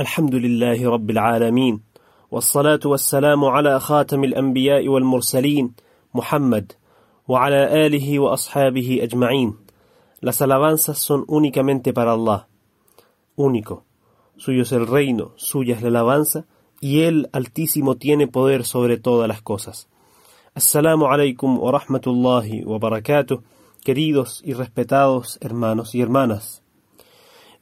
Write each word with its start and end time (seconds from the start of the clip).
الحمد 0.00 0.34
لله 0.34 0.90
رب 0.90 1.10
العالمين 1.10 1.80
والصلاة 2.30 2.80
والسلام 2.84 3.44
على 3.44 3.80
خاتم 3.80 4.24
الأنبياء 4.24 4.88
والمرسلين 4.88 5.74
محمد 6.14 6.72
وعلى 7.28 7.86
آله 7.86 8.18
وأصحابه 8.18 8.98
أجمعين 9.02 9.54
Las 10.20 10.42
alabanzas 10.42 10.98
son 10.98 11.24
únicamente 11.28 11.92
para 11.92 12.12
Allah, 12.12 12.48
único. 13.36 13.84
Suyo 14.36 14.62
es 14.62 14.72
el 14.72 14.86
reino, 14.86 15.32
suya 15.36 15.76
es 15.76 15.82
la 15.82 15.88
alabanza, 15.88 16.44
y 16.80 17.02
Él 17.02 17.28
altísimo 17.32 17.96
tiene 17.96 18.26
poder 18.26 18.64
sobre 18.64 18.98
todas 18.98 19.28
las 19.28 19.40
cosas. 19.40 19.88
Assalamu 20.54 21.06
alaikum 21.06 21.58
wa 21.58 21.72
rahmatullahi 21.72 22.64
wa 22.64 22.78
barakatuh, 22.78 23.42
queridos 23.82 24.42
y 24.44 24.52
respetados 24.52 25.38
hermanos 25.40 25.94
y 25.94 26.02
hermanas. 26.02 26.62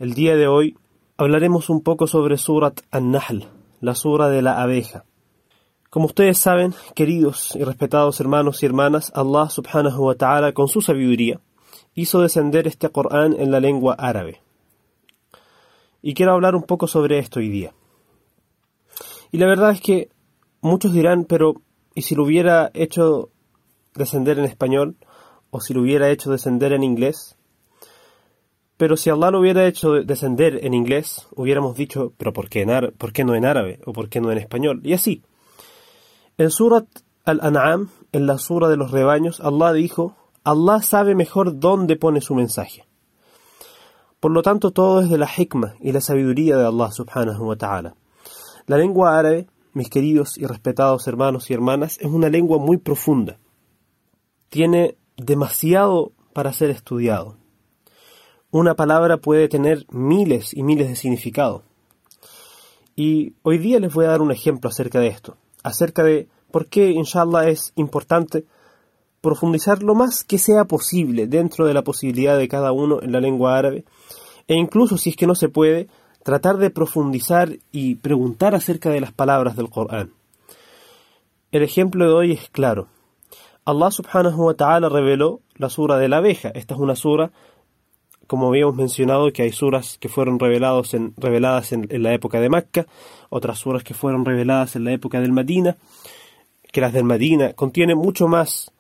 El 0.01 0.15
día 0.15 0.35
de 0.37 0.49
hoy 0.49 0.77
hablaremos 1.20 1.70
un 1.70 1.82
poco 1.82 2.08
sobre 2.08 2.38
Surat 2.38 2.80
An-Nahl, 2.92 3.50
la 3.82 3.94
sura 3.94 4.30
de 4.30 4.42
la 4.42 4.62
abeja. 4.62 5.04
Como 5.90 6.06
ustedes 6.06 6.38
saben, 6.38 6.74
queridos 6.96 7.58
y 7.58 7.64
respetados 7.66 8.22
hermanos 8.22 8.64
y 8.64 8.68
hermanas, 8.68 9.12
Allah 9.14 9.50
subhanahu 9.50 10.02
wa 10.02 10.16
ta'ala 10.16 10.54
con 10.54 10.70
su 10.70 10.80
sabiduría 10.80 11.42
hizo 11.94 12.22
descender 12.22 12.68
este 12.68 12.88
Corán 12.88 13.36
en 13.38 13.52
la 13.52 13.60
lengua 13.60 13.96
árabe. 13.96 14.42
Y 16.02 16.14
quiero 16.14 16.32
hablar 16.32 16.56
un 16.56 16.64
poco 16.64 16.88
sobre 16.88 17.20
esto 17.20 17.40
hoy 17.40 17.50
día. 17.50 17.74
Y 19.34 19.40
la 19.40 19.48
verdad 19.48 19.72
es 19.72 19.82
que 19.82 20.08
muchos 20.62 20.94
dirán, 20.94 21.26
pero 21.26 21.56
¿y 21.96 22.04
si 22.04 22.16
lo 22.16 22.24
hubiera 22.24 22.72
hecho 22.74 23.30
descender 23.94 24.40
en 24.40 24.46
español? 24.46 24.96
¿O 25.52 25.60
si 25.60 25.74
lo 25.74 25.82
hubiera 25.82 26.10
hecho 26.12 26.32
descender 26.32 26.72
en 26.72 26.84
inglés? 26.84 27.36
Pero 28.80 28.96
si 28.96 29.10
Allah 29.10 29.30
lo 29.30 29.42
hubiera 29.42 29.68
hecho 29.68 29.92
descender 29.92 30.66
en 30.66 30.74
inglés, 30.74 31.28
hubiéramos 31.36 31.76
dicho, 31.76 32.14
pero 32.16 32.32
¿por 32.32 32.48
qué, 32.48 32.62
en 32.62 32.94
¿por 32.98 33.12
qué 33.12 33.26
no 33.26 33.36
en 33.36 33.44
árabe? 33.44 33.82
¿O 33.86 33.92
por 33.92 34.08
qué 34.08 34.22
no 34.22 34.32
en 34.32 34.38
español? 34.38 34.80
Y 34.86 34.94
así. 34.94 35.22
En 36.38 36.50
Surat 36.50 36.86
Al-An'am, 37.26 37.90
en 38.14 38.26
la 38.26 38.38
sura 38.38 38.70
de 38.70 38.78
los 38.78 38.92
rebaños, 38.92 39.42
Allah 39.42 39.74
dijo, 39.74 40.16
Allah 40.46 40.82
sabe 40.82 41.14
mejor 41.14 41.60
dónde 41.60 41.98
pone 41.98 42.22
su 42.22 42.36
mensaje. 42.36 42.86
Por 44.22 44.32
lo 44.32 44.44
tanto, 44.44 44.72
todo 44.72 45.02
es 45.02 45.10
de 45.10 45.18
la 45.18 45.28
hikmah 45.28 45.76
y 45.82 45.92
la 45.92 46.00
sabiduría 46.00 46.56
de 46.56 46.66
Allah 46.66 46.90
subhanahu 46.90 47.48
wa 47.50 47.58
ta'ala. 47.58 47.96
La 48.66 48.78
lengua 48.78 49.20
árabe, 49.20 49.48
mis 49.74 49.90
queridos 49.90 50.38
y 50.38 50.46
respetados 50.46 51.06
hermanos 51.06 51.50
y 51.50 51.54
hermanas, 51.54 51.98
es 52.00 52.08
una 52.08 52.30
lengua 52.30 52.60
muy 52.60 52.78
profunda. 52.78 53.40
Tiene 54.48 54.96
demasiado 55.18 56.14
para 56.32 56.54
ser 56.54 56.70
estudiado 56.70 57.36
una 58.52 58.76
palabra 58.76 59.18
puede 59.18 59.48
tener 59.48 59.86
miles 59.92 60.54
y 60.54 60.64
miles 60.64 60.88
de 60.90 60.96
significados. 60.96 61.62
Y 62.96 63.34
hoy 63.44 63.58
día 63.58 63.80
les 63.80 63.94
voy 63.94 64.06
a 64.06 64.10
dar 64.10 64.22
un 64.22 64.32
ejemplo 64.32 64.70
acerca 64.70 65.00
de 65.00 65.08
esto, 65.08 65.38
acerca 65.64 66.04
de 66.04 66.28
por 66.52 66.68
qué, 66.68 66.92
inshallah, 66.92 67.50
es 67.50 67.72
importante 67.76 68.46
profundizar 69.22 69.84
lo 69.84 69.96
más 69.96 70.24
que 70.24 70.38
sea 70.38 70.66
posible 70.66 71.28
dentro 71.28 71.66
de 71.66 71.74
la 71.74 71.84
posibilidad 71.84 72.38
de 72.38 72.48
cada 72.48 72.72
uno 72.72 73.02
en 73.02 73.12
la 73.12 73.20
lengua 73.20 73.58
árabe, 73.58 73.86
e 74.48 74.56
incluso 74.56 74.98
si 74.98 75.12
es 75.12 75.16
que 75.16 75.28
no 75.28 75.36
se 75.36 75.50
puede, 75.50 75.88
tratar 76.24 76.58
de 76.58 76.70
profundizar 76.70 77.58
y 77.72 77.96
preguntar 77.96 78.56
acerca 78.56 78.90
de 78.90 79.02
las 79.02 79.12
palabras 79.12 79.56
del 79.56 79.70
Corán. 79.70 80.12
El 81.52 81.64
ejemplo 81.64 82.06
de 82.06 82.14
hoy 82.14 82.32
es 82.34 82.50
claro. 82.50 82.88
Allah 83.66 83.92
subhanahu 83.92 84.46
wa 84.46 84.54
ta'ala 84.54 84.90
reveló 84.90 85.42
la 85.56 85.70
sura 85.70 85.98
de 85.98 86.10
la 86.10 86.18
abeja. 86.18 86.50
Esta 86.50 86.74
es 86.74 86.80
una 86.80 86.96
sura 86.96 87.32
como 88.30 88.50
habíamos 88.50 88.76
mencionado, 88.76 89.34
que 89.34 89.42
hay 89.42 89.52
suras 89.52 89.98
que 89.98 90.08
fueron 90.08 90.38
revelados 90.38 90.94
en, 90.94 91.16
reveladas 91.18 91.72
en, 91.72 91.88
la 92.04 92.14
época 92.14 92.40
de 92.40 92.48
Mecca, 92.48 92.86
otras 93.32 93.58
suras 93.58 93.84
que 93.84 93.96
fueron 93.96 94.24
reveladas 94.24 94.76
en 94.76 94.84
la 94.84 94.92
época 94.92 95.20
del 95.20 95.32
Madina, 95.32 95.78
que 96.72 96.80
las 96.80 96.94
del 96.94 97.06
Madina 97.06 97.54
contienen 97.54 97.98
mucho 97.98 98.28
más 98.28 98.72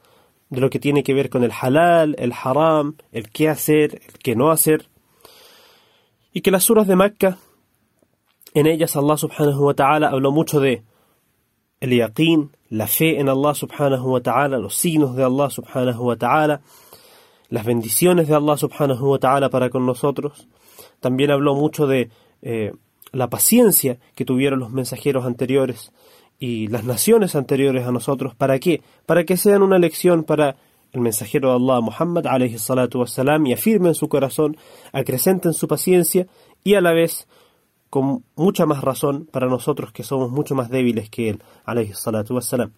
de 0.52 0.62
lo 0.62 0.70
que 0.70 0.78
tiene 0.78 1.02
que 1.02 1.16
ver 1.16 1.32
con 1.32 1.44
el 1.44 1.52
halal, 1.52 2.16
el 2.20 2.32
haram, 2.32 2.96
el 3.12 3.32
qué 3.32 3.50
hacer, 3.50 4.00
el 4.06 4.20
qué 4.20 4.36
no 4.36 4.52
hacer, 4.52 4.86
y 6.32 6.42
que 6.42 6.52
las 6.52 6.66
suras 6.66 6.86
de 6.86 6.96
Mecca, 6.96 7.40
en 8.54 8.68
ellas 8.68 8.96
Allah 8.96 9.18
subhanahu 9.18 9.66
wa 9.66 9.74
ta'ala 9.74 10.10
habló 10.10 10.32
mucho 10.32 10.60
de 10.60 10.84
el 11.80 11.90
yaqeen, 11.90 12.52
la 12.70 12.86
fe 12.86 13.20
en 13.20 13.30
Allah 13.30 13.56
subhanahu 13.56 14.12
wa 14.12 14.22
ta'ala, 14.22 14.60
los 14.60 14.76
signos 14.76 15.16
de 15.16 15.24
Allah 15.24 15.50
subhanahu 15.50 16.04
wa 16.04 16.16
ta'ala, 16.16 16.62
las 17.50 17.66
bendiciones 17.66 18.28
de 18.28 18.36
Allah 18.36 18.58
subhanahu 18.58 19.12
wa 19.12 19.20
ta'ala 19.20 19.50
para 19.50 19.70
con 19.70 19.86
nosotros. 19.86 20.48
También 21.00 21.32
habló 21.32 21.56
mucho 21.56 21.88
de 21.88 22.10
eh, 22.42 22.74
la 23.12 23.30
paciencia 23.30 24.00
que 24.16 24.26
tuvieron 24.26 24.60
los 24.60 24.72
mensajeros 24.72 25.26
anteriores 25.26 25.92
y 26.40 26.68
las 26.68 26.84
naciones 26.84 27.36
anteriores 27.36 27.86
a 27.86 27.92
nosotros. 27.92 28.36
¿Para 28.36 28.60
qué? 28.60 28.82
Para 29.06 29.24
que 29.26 29.38
sean 29.38 29.62
una 29.62 29.80
lección 29.80 30.24
para 30.24 30.56
el 30.92 31.02
mensajero 31.02 31.50
de 31.50 31.56
Allah, 31.56 31.82
Muhammad 31.82 32.28
alayhi 32.28 32.58
salatu 32.58 33.00
wassalam, 33.00 33.46
y 33.46 33.54
afirmen 33.54 33.94
su 33.94 34.10
corazón, 34.10 34.58
acrecenten 34.92 35.54
su 35.54 35.68
paciencia 35.68 36.28
y 36.64 36.76
a 36.76 36.82
la 36.82 36.94
vez 36.94 37.28
con 37.90 38.24
mucha 38.36 38.66
más 38.66 38.82
razón 38.82 39.28
para 39.32 39.48
nosotros 39.48 39.92
que 39.92 40.04
somos 40.04 40.32
mucho 40.32 40.56
más 40.56 40.70
débiles 40.70 41.10
que 41.10 41.30
él, 41.30 41.44
alayhi 41.66 41.94
salatu 41.94 42.36
wassalam. 42.36 42.72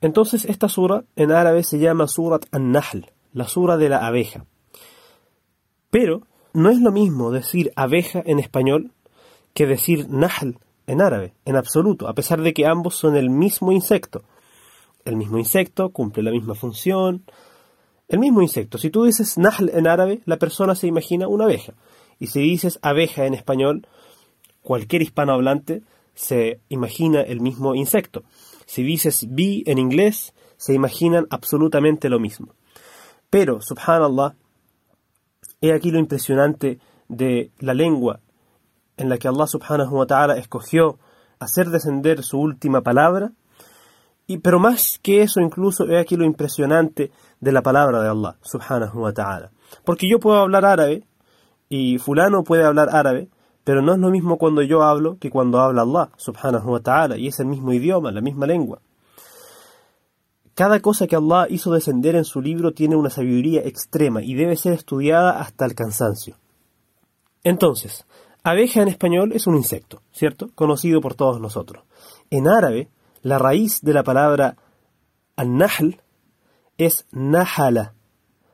Entonces 0.00 0.44
esta 0.44 0.68
sura 0.68 1.04
en 1.16 1.30
árabe 1.32 1.62
se 1.62 1.78
llama 1.78 2.08
Surat 2.08 2.46
An-Nahl, 2.52 3.12
la 3.32 3.46
sura 3.46 3.76
de 3.76 3.88
la 3.88 4.06
abeja. 4.06 4.46
Pero 5.90 6.22
no 6.52 6.70
es 6.70 6.80
lo 6.80 6.90
mismo 6.90 7.30
decir 7.30 7.72
abeja 7.76 8.22
en 8.24 8.38
español 8.38 8.92
que 9.54 9.66
decir 9.66 10.08
Nahl 10.08 10.58
en 10.86 11.00
árabe, 11.00 11.34
en 11.44 11.56
absoluto, 11.56 12.08
a 12.08 12.14
pesar 12.14 12.40
de 12.40 12.52
que 12.52 12.66
ambos 12.66 12.96
son 12.96 13.16
el 13.16 13.30
mismo 13.30 13.72
insecto. 13.72 14.24
El 15.04 15.16
mismo 15.16 15.38
insecto 15.38 15.90
cumple 15.90 16.22
la 16.22 16.30
misma 16.30 16.54
función. 16.54 17.24
El 18.08 18.18
mismo 18.18 18.42
insecto. 18.42 18.78
Si 18.78 18.90
tú 18.90 19.04
dices 19.04 19.38
Nahl 19.38 19.70
en 19.72 19.86
árabe, 19.86 20.20
la 20.24 20.38
persona 20.38 20.74
se 20.74 20.86
imagina 20.86 21.28
una 21.28 21.44
abeja. 21.44 21.74
Y 22.18 22.26
si 22.26 22.40
dices 22.40 22.78
abeja 22.82 23.26
en 23.26 23.34
español, 23.34 23.86
cualquier 24.62 25.02
hispanohablante 25.02 25.82
se 26.14 26.60
imagina 26.68 27.22
el 27.22 27.40
mismo 27.40 27.74
insecto. 27.74 28.24
Si 28.70 28.84
dices 28.84 29.26
bee 29.28 29.64
en 29.66 29.78
inglés, 29.78 30.32
se 30.56 30.72
imaginan 30.74 31.26
absolutamente 31.30 32.08
lo 32.08 32.20
mismo. 32.20 32.54
Pero, 33.28 33.60
subhanallah, 33.60 34.36
he 35.60 35.72
aquí 35.72 35.90
lo 35.90 35.98
impresionante 35.98 36.78
de 37.08 37.50
la 37.58 37.74
lengua 37.74 38.20
en 38.96 39.08
la 39.08 39.18
que 39.18 39.26
Allah 39.26 39.48
subhanahu 39.48 39.96
wa 39.96 40.06
ta'ala 40.06 40.36
escogió 40.36 41.00
hacer 41.40 41.70
descender 41.70 42.22
su 42.22 42.38
última 42.38 42.80
palabra. 42.80 43.32
Y, 44.28 44.38
pero 44.38 44.60
más 44.60 45.00
que 45.02 45.22
eso, 45.22 45.40
incluso 45.40 45.88
he 45.88 45.98
aquí 45.98 46.14
lo 46.14 46.24
impresionante 46.24 47.10
de 47.40 47.50
la 47.50 47.62
palabra 47.62 48.00
de 48.00 48.08
Allah 48.08 48.36
subhanahu 48.40 49.00
wa 49.00 49.12
ta'ala. 49.12 49.50
Porque 49.84 50.08
yo 50.08 50.20
puedo 50.20 50.38
hablar 50.38 50.64
árabe 50.64 51.02
y 51.68 51.98
fulano 51.98 52.44
puede 52.44 52.62
hablar 52.62 52.94
árabe, 52.94 53.30
pero 53.64 53.82
no 53.82 53.92
es 53.92 53.98
lo 53.98 54.10
mismo 54.10 54.38
cuando 54.38 54.62
yo 54.62 54.82
hablo 54.82 55.18
que 55.18 55.30
cuando 55.30 55.60
habla 55.60 55.82
Allah, 55.82 56.10
subhanahu 56.16 56.72
wa 56.72 56.80
ta'ala, 56.80 57.16
y 57.16 57.28
es 57.28 57.40
el 57.40 57.46
mismo 57.46 57.72
idioma, 57.72 58.10
la 58.10 58.20
misma 58.20 58.46
lengua. 58.46 58.80
Cada 60.54 60.80
cosa 60.80 61.06
que 61.06 61.16
Allah 61.16 61.46
hizo 61.48 61.72
descender 61.72 62.16
en 62.16 62.24
su 62.24 62.40
libro 62.40 62.72
tiene 62.72 62.96
una 62.96 63.10
sabiduría 63.10 63.62
extrema 63.62 64.22
y 64.22 64.34
debe 64.34 64.56
ser 64.56 64.72
estudiada 64.72 65.40
hasta 65.40 65.64
el 65.64 65.74
cansancio. 65.74 66.36
Entonces, 67.44 68.04
abeja 68.42 68.82
en 68.82 68.88
español 68.88 69.32
es 69.32 69.46
un 69.46 69.56
insecto, 69.56 70.02
¿cierto? 70.12 70.50
Conocido 70.54 71.00
por 71.00 71.14
todos 71.14 71.40
nosotros. 71.40 71.84
En 72.30 72.46
árabe, 72.48 72.88
la 73.22 73.38
raíz 73.38 73.80
de 73.80 73.94
la 73.94 74.02
palabra 74.02 74.56
an-nahl 75.36 76.02
es 76.76 77.06
nahala. 77.12 77.94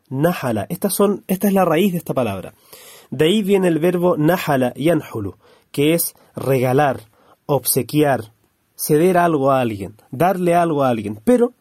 Nahala. 0.09 0.67
Estas 0.69 0.95
son, 0.95 1.25
esta 1.27 1.49
es 1.49 1.55
la 1.55 1.65
raíz 1.65 1.93
de 1.93 1.99
esta 1.99 2.15
palabra. 2.15 2.55
De 3.11 3.27
ahí 3.27 3.43
viene 3.43 3.69
el 3.69 3.79
verbo 3.79 4.17
nahala 4.17 4.73
yanhulu, 4.75 5.37
que 5.71 5.95
es 5.95 6.15
regalar, 6.35 7.03
obsequiar, 7.47 8.33
ceder 8.75 9.19
algo 9.19 9.51
a 9.51 9.61
alguien, 9.61 9.97
darle 10.11 10.55
algo 10.55 10.83
a 10.83 10.89
alguien. 10.89 11.21
Pero 11.25 11.55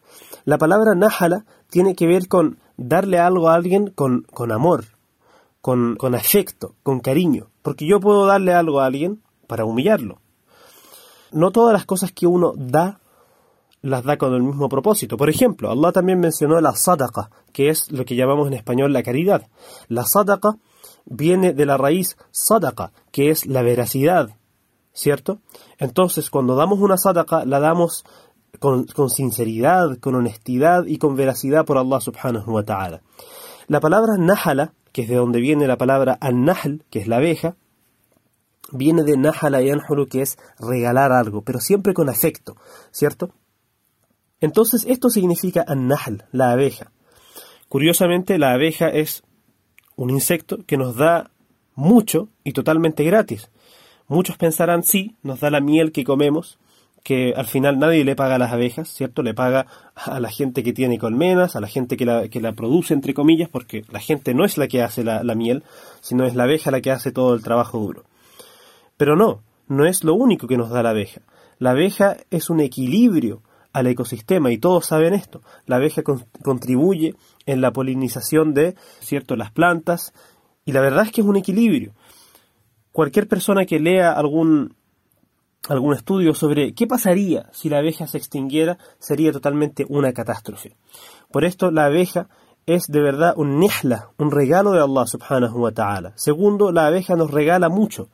la 0.44 0.58
palabra 0.58 0.94
nahala 0.94 1.44
tiene 1.70 1.94
que 1.94 2.06
ver 2.06 2.28
con 2.28 2.58
darle 2.76 3.18
algo 3.18 3.48
a 3.48 3.54
alguien 3.54 3.88
con, 3.88 4.22
con 4.22 4.52
amor, 4.52 4.84
con, 5.60 5.96
con 5.96 6.14
afecto, 6.14 6.74
con 6.82 7.00
cariño. 7.00 7.48
Porque 7.62 7.86
yo 7.86 8.00
puedo 8.00 8.26
darle 8.26 8.52
algo 8.52 8.80
a 8.80 8.86
alguien 8.86 9.22
para 9.46 9.64
humillarlo. 9.64 10.20
No 11.32 11.50
todas 11.50 11.72
las 11.72 11.86
cosas 11.86 12.12
que 12.12 12.26
uno 12.26 12.52
da 12.56 13.00
las 13.82 14.04
da 14.04 14.16
con 14.16 14.34
el 14.34 14.42
mismo 14.42 14.68
propósito. 14.68 15.16
Por 15.16 15.30
ejemplo, 15.30 15.70
Allah 15.70 15.92
también 15.92 16.18
mencionó 16.18 16.60
la 16.60 16.74
sadaqa, 16.74 17.30
que 17.52 17.68
es 17.68 17.90
lo 17.92 18.04
que 18.04 18.16
llamamos 18.16 18.48
en 18.48 18.54
español 18.54 18.92
la 18.92 19.02
caridad. 19.02 19.46
La 19.88 20.04
sadaqa 20.04 20.56
viene 21.06 21.54
de 21.54 21.66
la 21.66 21.76
raíz 21.76 22.16
sadaqa, 22.30 22.92
que 23.10 23.30
es 23.30 23.46
la 23.46 23.62
veracidad, 23.62 24.30
¿cierto? 24.92 25.40
Entonces, 25.78 26.30
cuando 26.30 26.56
damos 26.56 26.80
una 26.80 26.98
sadaqa, 26.98 27.44
la 27.44 27.60
damos 27.60 28.04
con, 28.58 29.10
sinceridad, 29.10 29.98
con 29.98 30.14
honestidad 30.14 30.84
y 30.86 30.98
con 30.98 31.16
veracidad 31.16 31.64
por 31.64 31.78
Allah 31.78 32.00
subhanahu 32.00 32.50
wa 32.52 32.64
ta'ala. 32.64 33.02
La 33.68 33.80
palabra 33.80 34.16
nahala, 34.18 34.72
que 34.92 35.02
es 35.02 35.08
de 35.08 35.16
donde 35.16 35.40
viene 35.40 35.66
la 35.66 35.76
palabra 35.76 36.18
an-nahl, 36.20 36.84
que 36.90 37.00
es 37.00 37.08
la 37.08 37.16
abeja, 37.16 37.56
viene 38.72 39.02
de 39.04 39.16
Nahala 39.16 39.62
Yanhulu, 39.62 40.08
que 40.08 40.22
es 40.22 40.38
regalar 40.58 41.12
algo, 41.12 41.42
pero 41.42 41.60
siempre 41.60 41.94
con 41.94 42.08
afecto, 42.08 42.56
¿cierto? 42.90 43.30
Entonces 44.40 44.84
esto 44.88 45.10
significa 45.10 45.64
an-nahl, 45.66 46.24
la 46.32 46.50
abeja. 46.50 46.92
Curiosamente, 47.68 48.38
la 48.38 48.52
abeja 48.52 48.88
es 48.88 49.22
un 49.96 50.10
insecto 50.10 50.58
que 50.66 50.76
nos 50.76 50.96
da 50.96 51.30
mucho 51.74 52.28
y 52.44 52.52
totalmente 52.52 53.04
gratis. 53.04 53.50
Muchos 54.08 54.36
pensarán, 54.36 54.82
sí, 54.84 55.16
nos 55.22 55.40
da 55.40 55.50
la 55.50 55.60
miel 55.60 55.90
que 55.90 56.04
comemos, 56.04 56.58
que 57.02 57.34
al 57.36 57.46
final 57.46 57.78
nadie 57.78 58.04
le 58.04 58.16
paga 58.16 58.36
a 58.36 58.38
las 58.38 58.52
abejas, 58.52 58.88
¿cierto? 58.88 59.22
Le 59.22 59.34
paga 59.34 59.66
a 59.94 60.18
la 60.20 60.30
gente 60.30 60.62
que 60.62 60.72
tiene 60.72 60.98
colmenas, 60.98 61.54
a 61.54 61.60
la 61.60 61.68
gente 61.68 61.96
que 61.96 62.04
la, 62.04 62.28
que 62.28 62.40
la 62.40 62.52
produce, 62.52 62.94
entre 62.94 63.14
comillas, 63.14 63.48
porque 63.48 63.84
la 63.90 64.00
gente 64.00 64.34
no 64.34 64.44
es 64.44 64.58
la 64.58 64.68
que 64.68 64.82
hace 64.82 65.04
la, 65.04 65.22
la 65.22 65.34
miel, 65.34 65.62
sino 66.00 66.24
es 66.24 66.34
la 66.34 66.44
abeja 66.44 66.70
la 66.70 66.80
que 66.80 66.90
hace 66.90 67.12
todo 67.12 67.34
el 67.34 67.42
trabajo 67.42 67.78
duro. 67.78 68.04
Pero 68.96 69.16
no, 69.16 69.42
no 69.68 69.86
es 69.86 70.04
lo 70.04 70.14
único 70.14 70.46
que 70.46 70.56
nos 70.56 70.70
da 70.70 70.82
la 70.82 70.90
abeja. 70.90 71.20
La 71.58 71.70
abeja 71.70 72.16
es 72.30 72.50
un 72.50 72.60
equilibrio 72.60 73.42
al 73.76 73.86
ecosistema 73.88 74.50
y 74.50 74.56
todos 74.56 74.86
saben 74.86 75.12
esto. 75.12 75.42
La 75.66 75.76
abeja 75.76 76.02
contribuye 76.42 77.14
en 77.44 77.60
la 77.60 77.72
polinización 77.72 78.54
de 78.54 78.74
cierto 79.00 79.36
las 79.36 79.50
plantas 79.50 80.14
y 80.64 80.72
la 80.72 80.80
verdad 80.80 81.04
es 81.04 81.12
que 81.12 81.20
es 81.20 81.26
un 81.26 81.36
equilibrio. 81.36 81.92
Cualquier 82.90 83.28
persona 83.28 83.66
que 83.66 83.78
lea 83.78 84.12
algún 84.12 84.74
algún 85.68 85.92
estudio 85.92 86.32
sobre 86.32 86.72
qué 86.72 86.86
pasaría 86.86 87.50
si 87.52 87.68
la 87.68 87.78
abeja 87.78 88.06
se 88.06 88.16
extinguiera 88.16 88.78
sería 88.98 89.30
totalmente 89.30 89.84
una 89.90 90.14
catástrofe. 90.14 90.74
Por 91.30 91.44
esto 91.44 91.70
la 91.70 91.84
abeja 91.84 92.28
es 92.64 92.86
de 92.86 93.02
verdad 93.02 93.34
un 93.36 93.60
nihla, 93.60 94.08
un 94.16 94.30
regalo 94.30 94.72
de 94.72 94.80
Allah 94.80 95.06
subhanahu 95.06 95.58
wa 95.58 95.72
ta'ala. 95.72 96.12
Segundo, 96.16 96.72
la 96.72 96.86
abeja 96.86 97.14
nos 97.14 97.30
regala 97.30 97.68
mucho, 97.68 98.08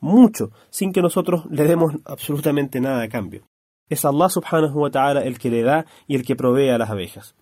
mucho, 0.00 0.50
sin 0.68 0.92
que 0.92 1.00
nosotros 1.00 1.46
le 1.50 1.64
demos 1.64 1.94
absolutamente 2.04 2.78
nada 2.78 3.02
a 3.02 3.08
cambio. 3.08 3.48
Es 3.88 4.04
Allah 4.04 4.28
subhanahu 4.28 4.80
wa 4.80 4.90
ta'ala 4.90 5.20
el 5.20 5.38
que 5.38 5.50
le 5.50 5.62
da 5.62 5.86
y 6.06 6.14
el 6.14 6.24
que 6.24 6.36
provee 6.36 6.70
a 6.70 6.78
las 6.78 6.90
abejas. 6.90 7.34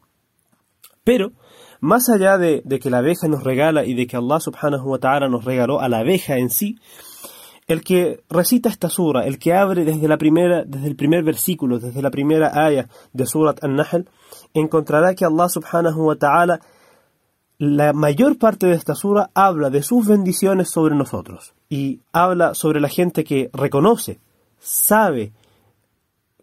Pero, 1.05 1.33
más 1.81 2.09
allá 2.09 2.37
de, 2.39 2.63
que 2.81 2.91
la 2.91 2.99
abeja 2.99 3.29
nos 3.29 3.45
regala 3.45 3.85
y 3.85 3.95
de 3.95 4.07
que 4.07 4.17
Allah 4.17 4.41
subhanahu 4.41 4.91
wa 4.91 4.99
ta'ala 4.99 5.29
nos 5.29 5.45
regaló 5.45 5.81
a 5.81 5.89
la 5.89 5.99
abeja 5.99 6.37
en 6.37 6.51
sí, 6.51 6.77
el 7.67 7.83
que 7.83 8.25
recita 8.29 8.69
esta 8.69 8.89
sura, 8.89 9.27
el 9.27 9.39
que 9.39 9.53
abre 9.55 9.85
desde, 9.85 10.09
la 10.09 10.17
primera, 10.19 10.65
desde 10.65 10.87
el 10.87 10.97
primer 10.97 11.25
versículo, 11.25 11.79
desde 11.79 12.01
la 12.01 12.11
primera 12.11 12.65
aya 12.65 12.89
de 13.13 13.27
Surat 13.27 13.63
An-Nahl, 13.63 14.09
encontrará 14.55 15.15
que 15.15 15.25
Allah 15.25 15.49
subhanahu 15.49 16.07
wa 16.07 16.17
ta'ala, 16.17 16.61
la 17.59 17.93
mayor 17.93 18.39
parte 18.39 18.67
de 18.67 18.75
esta 18.75 18.95
sura 18.95 19.31
habla 19.35 19.71
de 19.71 19.83
sus 19.83 20.07
bendiciones 20.07 20.71
sobre 20.71 20.95
nosotros 20.95 21.55
y 21.69 22.01
habla 22.13 22.55
sobre 22.55 22.81
la 22.81 22.89
gente 22.89 23.25
que 23.25 23.51
reconoce, 23.53 24.21
sabe 24.59 25.33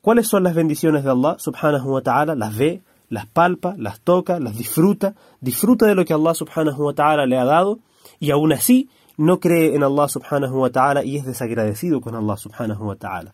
¿Cuáles 0.03 0.27
son 0.27 0.43
las 0.43 0.53
bendiciones 0.53 1.05
de 1.05 1.11
Allah 1.11 1.37
subhanahu 1.39 1.93
wa 1.93 2.01
ta'ala? 2.01 2.35
Las 2.35 2.57
ve, 2.57 2.81
las 3.07 3.25
palpa, 3.25 3.73
las 3.77 4.01
toca, 4.01 4.37
las 4.37 4.53
disfruta, 4.53 5.15
disfruta 5.39 5.85
de 5.85 5.95
lo 5.95 6.03
que 6.03 6.13
Allah 6.13 6.33
subhanahu 6.33 6.87
wa 6.87 6.93
ta'ala 6.93 7.25
le 7.25 7.37
ha 7.37 7.45
dado 7.45 7.79
y 8.19 8.31
aún 8.31 8.51
así 8.51 8.89
no 9.15 9.39
cree 9.39 9.77
en 9.77 9.81
Allah 9.81 10.09
subhanahu 10.09 10.59
wa 10.59 10.69
ta'ala 10.69 11.05
y 11.05 11.15
es 11.15 11.25
desagradecido 11.25 12.01
con 12.01 12.15
Allah 12.15 12.35
subhanahu 12.35 12.85
wa 12.85 12.97
ta'ala. 12.97 13.33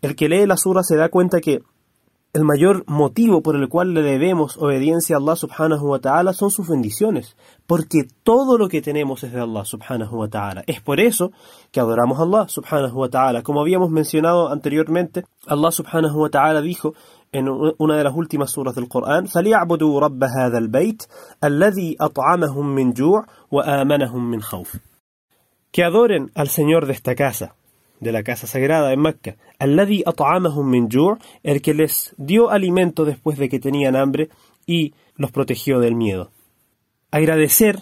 El 0.00 0.16
que 0.16 0.28
lee 0.28 0.44
la 0.44 0.56
sura 0.56 0.82
se 0.82 0.96
da 0.96 1.08
cuenta 1.08 1.40
que 1.40 1.62
el 2.37 2.43
mayor 2.43 2.83
motivo 2.85 3.41
por 3.41 3.55
el 3.55 3.67
cual 3.67 3.95
le 3.95 4.03
debemos 4.03 4.57
obediencia 4.57 5.15
a 5.15 5.19
Allah 5.19 5.35
subhanahu 5.35 5.89
wa 5.89 5.99
ta'ala 5.99 6.33
son 6.33 6.51
sus 6.51 6.67
bendiciones, 6.67 7.35
porque 7.65 8.07
todo 8.21 8.59
lo 8.59 8.67
que 8.69 8.81
tenemos 8.81 9.23
es 9.23 9.33
de 9.33 9.41
Allah 9.41 9.65
subhanahu 9.65 10.17
wa 10.17 10.27
ta'ala. 10.27 10.63
Es 10.67 10.79
por 10.79 10.99
eso 10.99 11.31
que 11.71 11.79
adoramos 11.79 12.19
a 12.19 12.23
Allah 12.23 12.47
subhanahu 12.47 12.95
wa 12.95 13.09
ta'ala. 13.09 13.41
Como 13.41 13.61
habíamos 13.61 13.89
mencionado 13.89 14.49
anteriormente, 14.51 15.23
Allah 15.47 15.71
subhanahu 15.71 16.21
wa 16.21 16.29
ta'ala 16.29 16.61
dijo 16.61 16.93
en 17.31 17.47
una 17.49 17.97
de 17.97 18.03
las 18.03 18.15
últimas 18.15 18.51
suras 18.51 18.75
del 18.75 18.87
Corán, 18.87 19.27
فَلْيَعْبُدُوا 19.27 19.99
رَبَّ 19.99 20.23
هَذَا 20.23 20.57
الْبَيْتِ 20.57 21.07
الَّذِي 21.43 21.97
أَطْعَمَهُم 21.99 22.75
مِّن 22.75 22.93
جُوعٍ 22.93 23.25
وَآمَنَهُم 23.51 24.31
مِّن 24.31 24.41
خَوْفٍ 24.41 24.79
Que 25.71 25.83
adoren 25.83 26.29
al 26.35 26.49
Señor 26.49 26.85
de 26.85 26.93
esta 26.93 27.15
casa, 27.15 27.55
de 28.02 28.10
la 28.10 28.24
casa 28.24 28.48
sagrada 28.48 28.92
en 28.92 29.00
Mecca, 29.00 29.36
Alladhi 29.60 30.02
at'amahum 30.04 30.68
min 30.68 30.88
el 31.44 31.62
que 31.62 31.72
les 31.72 32.14
dio 32.18 32.50
alimento 32.50 33.04
después 33.04 33.38
de 33.38 33.48
que 33.48 33.60
tenían 33.60 33.94
hambre 33.94 34.28
y 34.66 34.92
los 35.14 35.30
protegió 35.30 35.78
del 35.78 35.94
miedo. 35.94 36.32
Agradecer, 37.12 37.78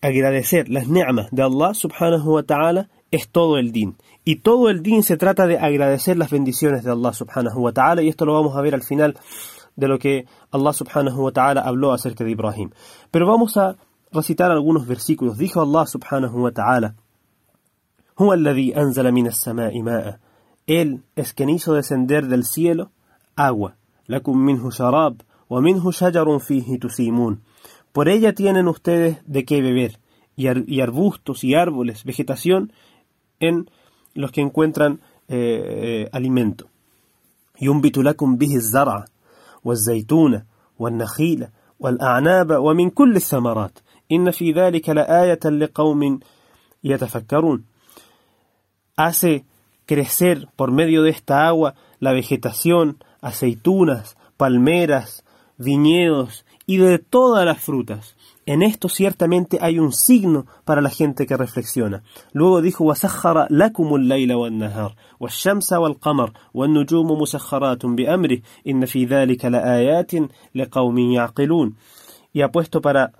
agradecer 0.00 0.70
las 0.70 0.88
ni'mas 0.88 1.30
de 1.30 1.42
Allah 1.42 1.74
subhanahu 1.74 2.32
wa 2.32 2.42
ta'ala 2.44 2.88
es 3.10 3.28
todo 3.28 3.58
el 3.58 3.72
din. 3.72 3.96
Y 4.24 4.36
todo 4.36 4.70
el 4.70 4.82
din 4.82 5.02
se 5.02 5.18
trata 5.18 5.46
de 5.46 5.58
agradecer 5.58 6.16
las 6.16 6.30
bendiciones 6.30 6.82
de 6.82 6.90
Allah 6.90 7.12
subhanahu 7.12 7.60
wa 7.60 7.72
ta'ala 7.72 8.02
y 8.02 8.08
esto 8.08 8.24
lo 8.24 8.32
vamos 8.32 8.56
a 8.56 8.62
ver 8.62 8.74
al 8.74 8.82
final 8.82 9.18
de 9.76 9.86
lo 9.86 9.98
que 9.98 10.24
Allah 10.50 10.72
subhanahu 10.72 11.24
wa 11.24 11.32
ta'ala 11.32 11.60
habló 11.60 11.92
acerca 11.92 12.24
de 12.24 12.30
Ibrahim. 12.30 12.70
Pero 13.10 13.26
vamos 13.26 13.58
a 13.58 13.76
recitar 14.12 14.50
algunos 14.50 14.86
versículos. 14.86 15.36
Dijo 15.36 15.60
Allah 15.60 15.86
subhanahu 15.86 16.42
wa 16.42 16.52
ta'ala 16.52 16.94
él 20.66 21.02
es 21.16 21.32
quien 21.32 21.48
hizo 21.48 21.74
descender 21.74 22.26
del 22.28 22.44
cielo 22.44 22.90
agua. 23.36 23.76
Por 27.92 28.08
ella 28.08 28.32
tienen 28.34 28.68
ustedes 28.68 29.18
de 29.26 29.44
qué 29.44 29.60
beber, 29.60 29.98
y, 30.36 30.80
arbustos 30.80 31.44
y 31.44 31.54
árboles, 31.54 32.04
vegetación 32.04 32.72
en 33.38 33.70
los 34.14 34.32
que 34.32 34.40
encuentran 34.40 35.00
eh, 35.28 36.06
eh, 36.06 36.08
alimento. 36.12 36.72
ينبت 37.62 37.98
لكم 37.98 38.36
به 38.36 38.56
الزرع 38.56 39.04
والزيتون 39.64 40.42
والنخيل 40.78 41.46
والأعناب 41.80 42.50
ومن 42.50 42.90
كل 42.90 43.16
الثمرات 43.16 43.78
إن 44.12 44.30
في 44.30 44.52
ذلك 44.52 44.88
لآية 44.88 45.40
لقوم 45.44 46.20
يتفكرون 46.84 47.64
hace 48.95 49.45
crecer 49.85 50.47
por 50.55 50.71
medio 50.71 51.03
de 51.03 51.11
esta 51.11 51.47
agua 51.47 51.75
la 51.99 52.11
vegetación, 52.11 53.03
aceitunas, 53.21 54.17
palmeras, 54.37 55.23
viñedos 55.57 56.45
y 56.65 56.77
de 56.77 56.99
todas 56.99 57.45
las 57.45 57.59
frutas. 57.59 58.15
En 58.45 58.63
esto 58.63 58.87
ciertamente 58.87 59.57
hay 59.61 59.77
un 59.79 59.91
signo 59.91 60.45
para 60.63 60.81
la 60.81 60.89
gente 60.89 61.25
que 61.25 61.35
reflexiona. 61.35 62.03
Luego 62.31 62.61
dijo: 62.61 62.85
وَسَخَّرَ 62.85 63.47
لَكُمُ 63.49 63.95
اللَّيْلَ 63.95 64.33
وَالنَّهَارَ 64.33 64.95
وَالشَّمْسَ 65.19 65.73
وَالْقَمَرَ 65.73 66.31
وَالنُّجُومُ 66.53 67.07
مُسَخَّرَاتٌ 67.21 67.85
بِأَمْرِهِ 67.85 68.41
إِنَّ 68.67 68.85
فِي 68.85 69.05
ذَلِكَ 69.05 69.45
لَآيَاتٍ 69.45 70.11
لِقَوْمٍ 70.55 70.97
يَعْقِلُونَ 70.97 71.75
Y 72.33 72.41
ha 72.41 72.51
puesto 72.51 72.81
para 72.81 73.13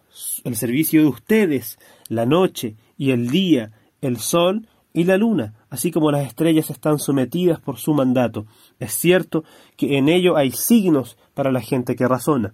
el 0.43 0.55
servicio 0.55 1.01
de 1.01 1.07
ustedes 1.07 1.77
la 2.07 2.25
noche 2.25 2.75
y 2.97 3.11
el 3.11 3.29
día, 3.29 3.71
el 4.01 4.17
sol 4.17 4.67
y 4.93 5.03
la 5.03 5.17
luna, 5.17 5.53
así 5.69 5.91
como 5.91 6.11
las 6.11 6.25
estrellas 6.25 6.69
están 6.69 6.97
sometidas 6.97 7.59
por 7.59 7.77
su 7.77 7.93
mandato. 7.93 8.47
Es 8.79 8.93
cierto 8.93 9.43
que 9.75 9.97
en 9.97 10.09
ello 10.09 10.37
hay 10.37 10.51
signos 10.51 11.17
para 11.35 11.51
la 11.51 11.61
gente 11.61 11.95
que 11.95 12.07
razona. 12.07 12.53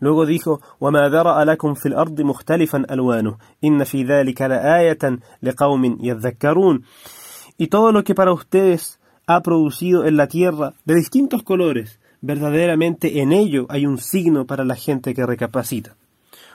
Luego 0.00 0.26
dijo, 0.26 0.60
وَمَا 0.80 1.08
ذَرَأَ 1.08 1.44
لَكُمْ 1.44 1.74
فِي 1.74 1.88
الْأَرْضِ 1.88 2.20
مُخْتَلِفًا 2.20 2.86
أَلْوَانُهُ 2.90 3.38
إِنَّ 3.64 3.84
فِي 3.84 4.04
ذَلِكَ 4.04 4.42
لَآيَةً 4.42 5.18
لِقَوْمٍ 5.42 5.98
يَذَّكَّرُونَ 6.00 6.82
Y 7.56 7.66
todo 7.68 7.92
lo 7.92 8.04
que 8.04 8.14
para 8.14 8.32
ustedes 8.32 9.00
ha 9.26 9.40
producido 9.42 10.06
en 10.06 10.16
la 10.16 10.28
tierra 10.28 10.74
de 10.84 10.94
distintos 10.94 11.42
colores, 11.42 12.00
verdaderamente 12.20 13.20
en 13.20 13.32
ello 13.32 13.66
hay 13.68 13.86
un 13.86 13.98
signo 13.98 14.46
para 14.46 14.64
la 14.64 14.74
gente 14.74 15.14
que 15.14 15.26
recapacita. 15.26 15.96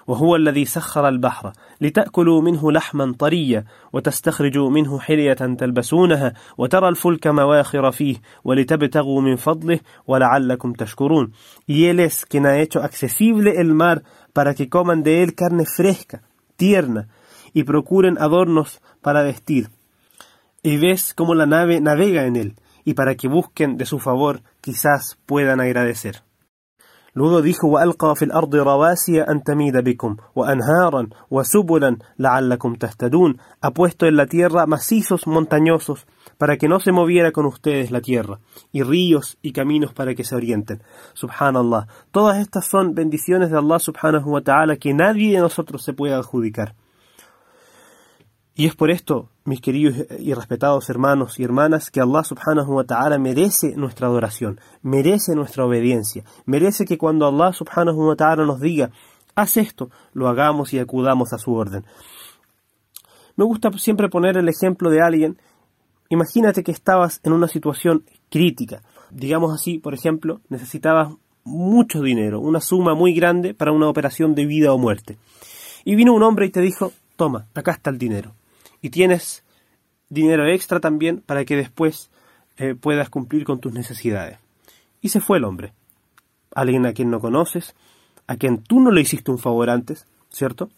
وهو 0.08 0.36
الذي 0.36 0.66
سخر 0.66 1.08
البحر 1.08 1.54
لتأكلوا 1.82 2.42
منه 2.42 2.72
لحما 2.72 3.16
طريا 3.20 3.66
وتستخرجوا 3.94 4.70
منه 4.70 5.00
حلية 5.00 5.34
تلبسونها 5.34 6.34
وترى 6.58 6.90
الفلك 6.90 7.28
مواخر 7.28 7.92
فيه 7.92 8.16
ولتبتغوا 8.44 9.22
من 9.22 9.36
فضله 9.36 9.80
ولعلكم 10.08 10.74
تشكرون 10.74 11.32
Y 11.68 11.86
él 11.86 12.00
es 12.00 12.26
quien 12.26 12.46
ha 12.46 12.60
hecho 12.60 12.82
accesible 12.82 13.62
el 13.62 13.74
mar 13.74 14.04
para 14.34 14.54
que 14.54 14.70
coman 14.70 15.04
de 15.04 15.24
él 15.24 15.36
carne 15.36 15.66
fresca, 15.66 16.24
tierna, 16.58 17.08
y 17.54 17.64
procuren 17.64 18.18
adornos 18.20 18.82
para 19.02 19.24
vestir. 19.24 19.70
Y 20.64 20.78
ves 20.78 21.14
cómo 21.14 21.36
la 21.36 21.46
nave 21.46 21.80
navega 21.80 22.26
en 22.26 22.36
él, 22.36 22.56
y 22.84 22.96
para 22.96 23.16
que 23.16 23.28
busquen 23.28 23.78
de 23.78 23.86
su 23.86 24.00
favor 24.00 24.42
quizás 24.62 25.18
puedan 25.26 25.62
agradecer. 25.62 26.24
Luego 27.18 27.44
dijo, 27.44 27.68
وَأَلْقَى 27.68 28.16
فِي 28.16 28.26
الْأَرْضِ 28.26 28.56
رَوَاسِيَ 28.56 29.22
أَن 29.22 29.44
تَمِيدَ 29.44 29.84
بِكُمْ 29.84 30.18
وَأَنْهَارًا 30.36 31.10
وَسُبُلًا 31.30 31.98
لَعَلَّكُمْ 32.18 32.76
تَهْتَدُونَ 32.76 33.38
Ha 33.62 33.72
puesto 33.72 34.08
en 34.08 34.16
la 34.16 34.26
tierra 34.26 34.66
macizos 34.66 35.28
montañosos 35.28 36.08
para 36.40 36.58
que 36.58 36.68
no 36.68 36.80
se 36.80 36.92
moviera 36.92 37.32
con 37.32 37.46
ustedes 37.46 37.92
la 37.92 38.02
tierra, 38.02 38.40
y 38.72 38.82
ríos 38.82 39.38
y 39.44 39.52
caminos 39.52 39.94
para 39.94 40.16
que 40.16 40.24
se 40.24 40.36
orienten. 40.36 40.82
Subhanallah. 41.14 41.88
Todas 42.12 42.40
estas 42.40 42.66
son 42.66 42.96
bendiciones 42.96 43.52
de 43.52 43.58
Allah 43.58 43.78
subhanahu 43.78 44.32
wa 44.32 44.42
ta'ala 44.42 44.78
que 44.78 44.94
nadie 44.94 45.36
de 45.36 45.42
nosotros 45.42 45.84
se 45.84 45.94
puede 45.94 46.16
adjudicar. 46.16 46.74
Y 48.59 48.67
es 48.67 48.75
por 48.75 48.91
esto, 48.91 49.29
mis 49.45 49.61
queridos 49.61 49.95
y 50.19 50.35
respetados 50.35 50.91
hermanos 50.91 51.39
y 51.39 51.45
hermanas, 51.45 51.93
que 51.93 52.01
Allah 52.01 52.25
subhanahu 52.25 52.75
wa 52.75 52.83
ta'ala 52.83 53.17
merece 53.17 53.77
nuestra 53.77 54.09
adoración, 54.09 54.59
merece 54.83 55.37
nuestra 55.37 55.65
obediencia, 55.65 56.25
merece 56.45 56.85
que 56.85 56.99
cuando 56.99 57.29
Allah 57.29 57.53
subhanahu 57.53 58.09
wa 58.09 58.17
ta'ala 58.17 58.45
nos 58.45 58.61
diga, 58.61 58.91
haz 59.37 59.59
esto, 59.59 59.91
lo 60.13 60.27
hagamos 60.27 60.75
y 60.75 60.81
acudamos 60.81 61.33
a 61.33 61.39
su 61.39 61.55
orden. 61.55 61.85
Me 63.37 63.45
gusta 63.45 63.71
siempre 63.79 64.09
poner 64.09 64.37
el 64.37 64.49
ejemplo 64.49 64.91
de 64.91 65.03
alguien, 65.03 65.39
imagínate 66.09 66.65
que 66.65 66.73
estabas 66.73 67.21
en 67.23 67.35
una 67.35 67.47
situación 67.47 68.03
crítica, 68.29 68.83
digamos 69.13 69.55
así, 69.55 69.79
por 69.79 69.95
ejemplo, 69.95 70.41
necesitabas 70.49 71.15
mucho 71.45 72.03
dinero, 72.03 72.41
una 72.41 72.61
suma 72.61 72.97
muy 72.97 73.15
grande 73.15 73.55
para 73.55 73.71
una 73.71 73.89
operación 73.89 74.35
de 74.35 74.47
vida 74.47 74.73
o 74.73 74.79
muerte. 74.79 75.17
Y 75.85 75.95
vino 75.95 76.13
un 76.13 76.25
hombre 76.25 76.47
y 76.47 76.51
te 76.51 76.61
dijo, 76.61 76.91
toma, 77.15 77.47
acá 77.55 77.71
está 77.71 77.91
el 77.91 77.99
dinero 77.99 78.35
y 78.81 78.91
tienes 78.91 79.45
dinero 80.09 80.47
extra 80.47 80.81
también 80.81 81.21
para 81.21 81.45
que 81.45 81.57
después 81.57 82.11
eh, 82.57 82.75
puedas 82.75 83.11
cumplir 83.11 83.45
con 83.45 83.61
tus 83.61 83.73
necesidades. 83.73 84.39
Y 85.01 85.11
se 85.11 85.21
fue 85.21 85.39
el 85.39 85.45
hombre. 85.45 85.73
Alguien 86.55 86.87
a 86.87 86.93
quien 86.93 87.11
no 87.11 87.21
conoces, 87.21 87.75
a 88.27 88.37
quien 88.37 88.63
tú 88.63 88.81
no 88.81 88.91
le 88.91 89.01
hiciste 89.01 89.31
un 89.31 89.39
favor 89.39 89.71
antes, 89.71 90.07
¿cierto? 90.31 90.71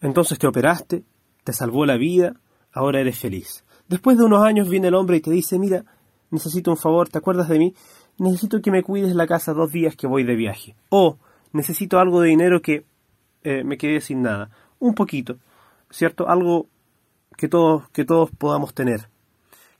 Entonces 0.00 0.38
te 0.38 0.46
operaste, 0.46 1.02
te 1.44 1.52
salvó 1.52 1.86
la 1.86 1.96
vida, 1.96 2.34
ahora 2.72 3.00
eres 3.00 3.18
feliz. 3.18 3.64
Después 3.88 4.18
de 4.18 4.24
unos 4.24 4.44
años 4.44 4.68
viene 4.68 4.88
el 4.88 4.94
hombre 4.94 5.16
y 5.16 5.20
te 5.20 5.30
dice, 5.30 5.58
mira, 5.58 5.84
necesito 6.30 6.70
un 6.70 6.76
favor, 6.76 7.08
¿te 7.08 7.18
acuerdas 7.18 7.48
de 7.48 7.58
mí? 7.58 7.74
Necesito 8.18 8.60
que 8.60 8.70
me 8.70 8.82
cuides 8.82 9.14
la 9.14 9.26
casa 9.26 9.52
dos 9.52 9.72
días 9.72 9.96
que 9.96 10.06
voy 10.06 10.24
de 10.24 10.34
viaje. 10.34 10.74
O 10.88 11.18
necesito 11.52 11.98
algo 11.98 12.20
de 12.20 12.28
dinero 12.28 12.62
que 12.62 12.84
eh, 13.42 13.62
me 13.64 13.78
quedé 13.78 14.00
sin 14.00 14.22
nada. 14.22 14.50
Un 14.78 14.94
poquito. 14.94 15.38
¿Cierto? 15.96 16.28
Algo 16.28 16.68
que 17.38 17.48
todos, 17.48 17.88
que 17.88 18.04
todos 18.04 18.30
podamos 18.30 18.74
tener. 18.74 19.08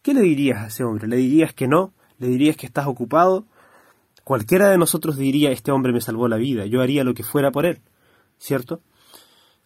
¿Qué 0.01 0.15
le 0.15 0.23
dirías 0.23 0.63
a 0.63 0.67
ese 0.69 0.83
hombre? 0.83 1.07
¿Le 1.09 1.17
dirías 1.17 1.53
que 1.53 1.69
no? 1.69 1.93
¿Le 2.19 2.29
dirías 2.29 2.57
que 2.57 2.65
estás 2.65 2.87
ocupado? 2.87 3.45
Cualquiera 4.25 4.71
de 4.71 4.79
nosotros 4.79 5.19
diría, 5.19 5.51
este 5.51 5.73
hombre 5.73 5.93
me 5.93 6.01
salvó 6.01 6.27
la 6.27 6.39
vida, 6.39 6.65
yo 6.65 6.81
haría 6.81 7.05
lo 7.05 7.13
que 7.13 7.23
fuera 7.23 7.51
por 7.53 7.67
él, 7.67 7.81
¿cierto? 8.39 8.81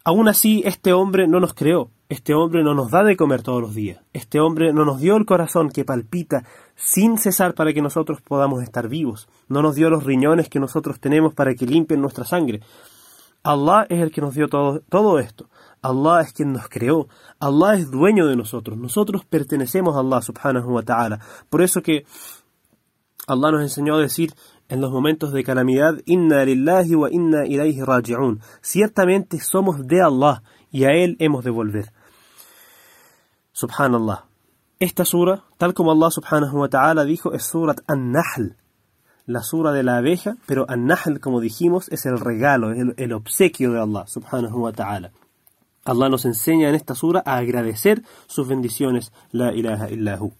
Aún 0.02 0.28
así, 0.28 0.62
este 0.66 0.92
hombre 0.92 1.28
no 1.28 1.40
nos 1.40 1.54
creó, 1.54 1.90
este 2.09 2.35
hombre 2.35 2.64
no 2.64 2.75
nos 2.75 2.90
da 2.90 3.04
de 3.04 3.16
comer 3.16 3.42
todos 3.42 3.62
los 3.62 3.75
días, 3.75 4.02
este 4.12 4.40
hombre 4.40 4.73
no 4.73 4.85
nos 4.85 5.00
dio 5.00 5.16
el 5.16 5.26
corazón 5.26 5.71
que 5.71 5.85
palpita 5.85 6.45
sin 6.75 7.16
cesar 7.16 7.54
para 7.54 7.73
que 7.73 7.80
nosotros 7.80 8.21
podamos 8.23 8.62
estar 8.62 8.88
vivos, 8.88 9.28
no 9.49 9.62
nos 9.62 9.76
dio 9.76 9.88
los 9.88 10.04
riñones 10.04 10.49
que 10.49 10.59
nosotros 10.59 10.99
tenemos 11.00 11.33
para 11.33 11.54
que 11.54 11.64
limpien 11.64 12.02
nuestra 12.02 12.25
sangre. 12.25 12.61
Allah 13.42 13.87
es 13.88 14.00
el 14.00 14.11
que 14.11 14.20
nos 14.20 14.35
dio 14.35 14.49
todo, 14.49 14.80
todo 14.88 15.18
esto. 15.18 15.49
Allah 15.82 16.20
es 16.20 16.32
quien 16.32 16.52
nos 16.52 16.68
creó, 16.68 17.09
Allah 17.38 17.75
es 17.75 17.90
dueño 17.90 18.26
de 18.26 18.37
nosotros, 18.37 18.76
nosotros 18.76 19.25
pertenecemos 19.25 19.97
a 19.97 20.00
Allah 20.00 20.20
subhanahu 20.20 20.75
wa 20.75 20.82
ta'ala. 20.82 21.20
Por 21.49 21.62
eso 21.62 21.80
que 21.80 22.04
Allah 23.26 23.52
nos 23.52 23.62
enseñó 23.62 23.94
a 23.94 24.00
decir 24.00 24.35
en 24.68 24.80
los 24.80 24.92
momentos 24.92 25.32
de 25.32 25.42
calamidad, 25.42 25.94
Inna 26.04 26.44
lillahi 26.44 26.94
wa 26.94 27.11
inna 27.11 27.47
ilayhi. 27.47 27.80
Ciertamente 28.61 29.40
somos 29.40 29.87
de 29.87 30.02
Allah 30.02 30.42
y 30.70 30.85
a 30.85 30.90
Él 30.90 31.16
hemos 31.18 31.44
de 31.44 31.50
volver. 31.50 31.92
Subhanallah. 33.52 34.26
Esta 34.78 35.04
sura, 35.04 35.44
tal 35.59 35.75
como 35.75 35.92
Allah 35.92 36.11
subhanahu 36.11 36.61
wa 36.61 36.68
ta'ala 36.68 37.04
dijo, 37.04 37.32
es 37.32 37.44
surat 37.44 37.80
An-Nahl, 37.87 38.56
la 39.27 39.43
sura 39.43 39.73
de 39.73 39.83
la 39.83 39.97
abeja, 39.97 40.37
pero 40.47 40.67
An-Nahl, 40.69 41.21
como 41.21 41.41
dijimos, 41.41 41.89
es 41.91 42.07
el 42.07 42.19
regalo, 42.19 42.73
el, 42.73 42.95
el 42.97 43.12
obsequio 43.12 43.73
de 43.73 43.81
Allah 43.81 44.05
subhanahu 44.07 44.62
wa 44.62 44.73
ta'ala. 44.73 45.12
Allah 45.85 46.09
nos 46.09 46.25
enseña 46.25 46.69
en 46.69 46.75
esta 46.75 46.95
sura 46.95 47.23
a 47.25 47.37
agradecer 47.37 48.03
sus 48.27 48.47
bendiciones, 48.47 49.12
la 49.33 49.53
ilaha 49.53 49.91
illahu. 49.91 50.33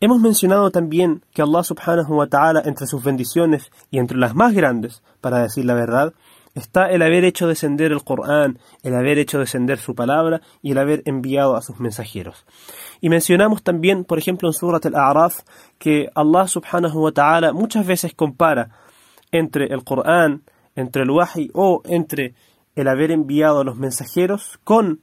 Hemos 0.00 0.20
mencionado 0.20 0.70
también 0.70 1.24
que 1.32 1.42
Allah 1.42 1.64
subhanahu 1.64 2.14
wa 2.14 2.28
ta'ala 2.28 2.62
entre 2.64 2.86
sus 2.86 3.02
bendiciones 3.02 3.72
y 3.90 3.98
entre 3.98 4.16
las 4.16 4.34
más 4.34 4.54
grandes, 4.54 5.02
para 5.20 5.42
decir 5.42 5.64
la 5.64 5.74
verdad, 5.74 6.14
está 6.58 6.90
el 6.90 7.02
haber 7.02 7.24
hecho 7.24 7.46
descender 7.46 7.92
el 7.92 8.04
Corán, 8.04 8.58
el 8.82 8.94
haber 8.94 9.18
hecho 9.18 9.38
descender 9.38 9.78
su 9.78 9.94
palabra 9.94 10.40
y 10.62 10.72
el 10.72 10.78
haber 10.78 11.02
enviado 11.06 11.56
a 11.56 11.62
sus 11.62 11.80
mensajeros. 11.80 12.44
Y 13.00 13.08
mencionamos 13.08 13.62
también, 13.62 14.04
por 14.04 14.18
ejemplo, 14.18 14.48
en 14.48 14.52
Surat 14.52 14.84
al-A'raf, 14.86 15.40
que 15.78 16.08
Allah 16.14 16.46
subhanahu 16.46 17.04
wa 17.04 17.12
ta'ala 17.12 17.52
muchas 17.52 17.86
veces 17.86 18.14
compara 18.14 18.70
entre 19.30 19.66
el 19.66 19.84
Corán, 19.84 20.42
entre 20.74 21.02
el 21.02 21.10
Wahi 21.10 21.50
o 21.54 21.82
entre 21.84 22.34
el 22.74 22.88
haber 22.88 23.10
enviado 23.10 23.60
a 23.60 23.64
los 23.64 23.76
mensajeros 23.76 24.58
con 24.64 25.00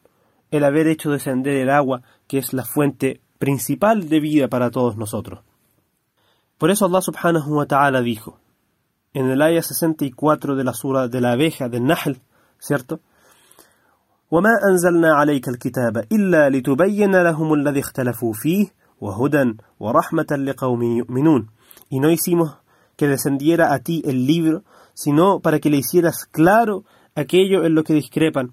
el 0.51 0.63
haber 0.63 0.87
hecho 0.87 1.11
descender 1.11 1.57
el 1.57 1.69
agua, 1.69 2.01
que 2.27 2.37
es 2.37 2.53
la 2.53 2.63
fuente 2.63 3.21
principal 3.37 4.07
de 4.07 4.19
vida 4.19 4.47
para 4.47 4.71
todos 4.71 4.95
nosotros. 4.95 5.41
Por 6.57 6.71
eso 6.71 6.85
Allah 6.85 7.01
subhanahu 7.01 7.57
wa 7.57 7.65
ta'ala 7.65 8.01
dijo, 8.01 8.39
en 9.14 9.30
el 9.30 9.42
ayah 9.42 9.62
64 9.62 10.56
de 10.56 10.64
la 10.64 10.72
sura 10.72 11.08
de 11.08 11.20
la 11.20 11.32
abeja 11.32 11.68
del 11.68 11.84
Nahl, 11.84 12.20
¿cierto? 12.58 13.00
وما 14.30 14.50
أنزلنا 14.70 15.14
عليك 15.14 15.48
الكتاب 15.48 15.96
إلا 16.12 16.50
لتبين 16.50 17.22
لهم 17.22 17.54
الذي 17.54 17.80
اختلفوا 17.80 18.32
فيه 18.32 18.66
وهدى 19.00 19.54
ورحمة 19.80 20.26
لقوم 20.30 20.82
يؤمنون 20.82 21.48
y 21.90 21.98
no 21.98 22.10
hicimos 22.10 22.58
que 22.96 23.08
descendiera 23.08 23.74
a 23.74 23.80
ti 23.80 24.02
el 24.06 24.26
libro 24.26 24.62
sino 24.94 25.40
para 25.40 25.58
que 25.58 25.70
le 25.70 25.78
hicieras 25.78 26.26
claro 26.26 26.84
aquello 27.14 27.64
en 27.64 27.74
lo 27.74 27.84
que 27.84 27.94
discrepan, 27.94 28.52